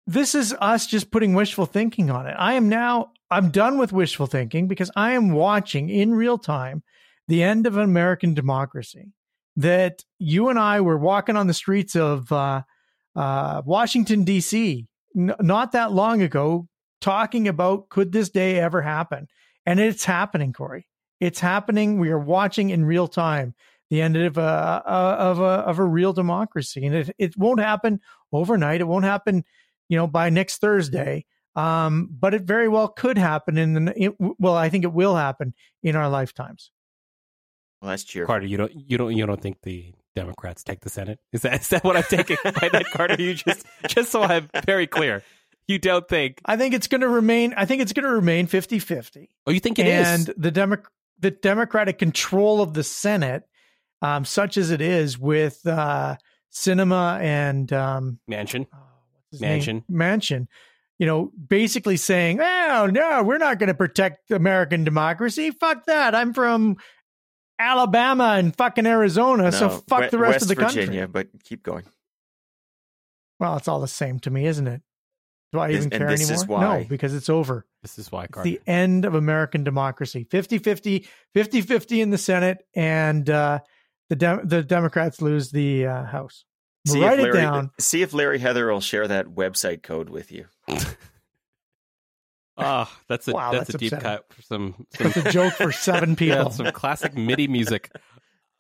[0.07, 2.35] this is us just putting wishful thinking on it.
[2.39, 6.83] I am now I'm done with wishful thinking because I am watching in real time
[7.27, 9.13] the end of American democracy.
[9.57, 12.63] That you and I were walking on the streets of uh,
[13.15, 14.89] uh, Washington D.C.
[15.17, 16.67] N- not that long ago,
[17.01, 19.29] talking about could this day ever happen,
[19.67, 20.87] and it's happening, Corey.
[21.21, 21.99] It's happening.
[21.99, 23.55] We are watching in real time
[23.91, 28.01] the end of a, of a of a real democracy, and it it won't happen
[28.33, 28.81] overnight.
[28.81, 29.45] It won't happen,
[29.89, 31.27] you know, by next Thursday.
[31.57, 34.57] Um, but it very well could happen in the it, well.
[34.57, 36.73] I think it will happen in our lifetimes.
[37.81, 38.33] Well, that's cheerful.
[38.33, 41.19] Carter, you don't you don't you don't think the Democrats take the Senate?
[41.33, 43.21] Is that is that what I'm taking by that, Carter?
[43.21, 45.23] You just just so I'm very clear.
[45.67, 46.41] You don't think?
[46.45, 47.55] I think it's going to remain.
[47.57, 49.29] I think it's going to remain 50-50.
[49.47, 50.29] Oh, you think it and is?
[50.29, 50.83] And the Demo-
[51.19, 53.45] the Democratic control of the Senate,
[54.03, 56.17] um, such as it is with uh,
[56.53, 60.49] Sinema and um, Manchin, oh, Manchin, Manchin,
[60.99, 65.51] you know, basically saying, "Oh no, we're not going to protect American democracy.
[65.51, 66.15] Fuck that.
[66.15, 66.77] I'm from
[67.59, 71.07] Alabama and fucking Arizona, no, so fuck the rest West of the Virginia, country.
[71.07, 71.85] But keep going.
[73.39, 74.83] Well, it's all the same to me, isn't it?
[75.55, 76.61] Do I even care anymore?
[76.61, 77.65] No, because it's over.
[77.83, 80.27] This is why, the end of American democracy.
[80.29, 83.61] 50-50, 50-50 in the Senate, and uh,
[84.09, 86.45] the De- the Democrats lose the uh, House.
[86.89, 87.71] See Write Larry, it down.
[87.79, 90.47] See if Larry Heather will share that website code with you.
[92.57, 93.89] Oh, that's a wow, that's, that's, a upsetting.
[93.91, 96.37] deep cut for some, some that's a joke for seven people.
[96.37, 97.93] Yeah, some classic MIDI music.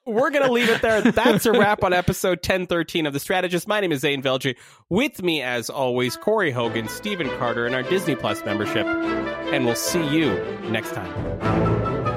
[0.07, 1.01] We're gonna leave it there.
[1.01, 3.67] That's a wrap on episode 1013 of The Strategist.
[3.67, 4.55] My name is Zain Velji.
[4.91, 8.87] With me, as always, Corey Hogan, Stephen Carter, and our Disney Plus membership.
[8.87, 10.35] And we'll see you
[10.69, 12.14] next time.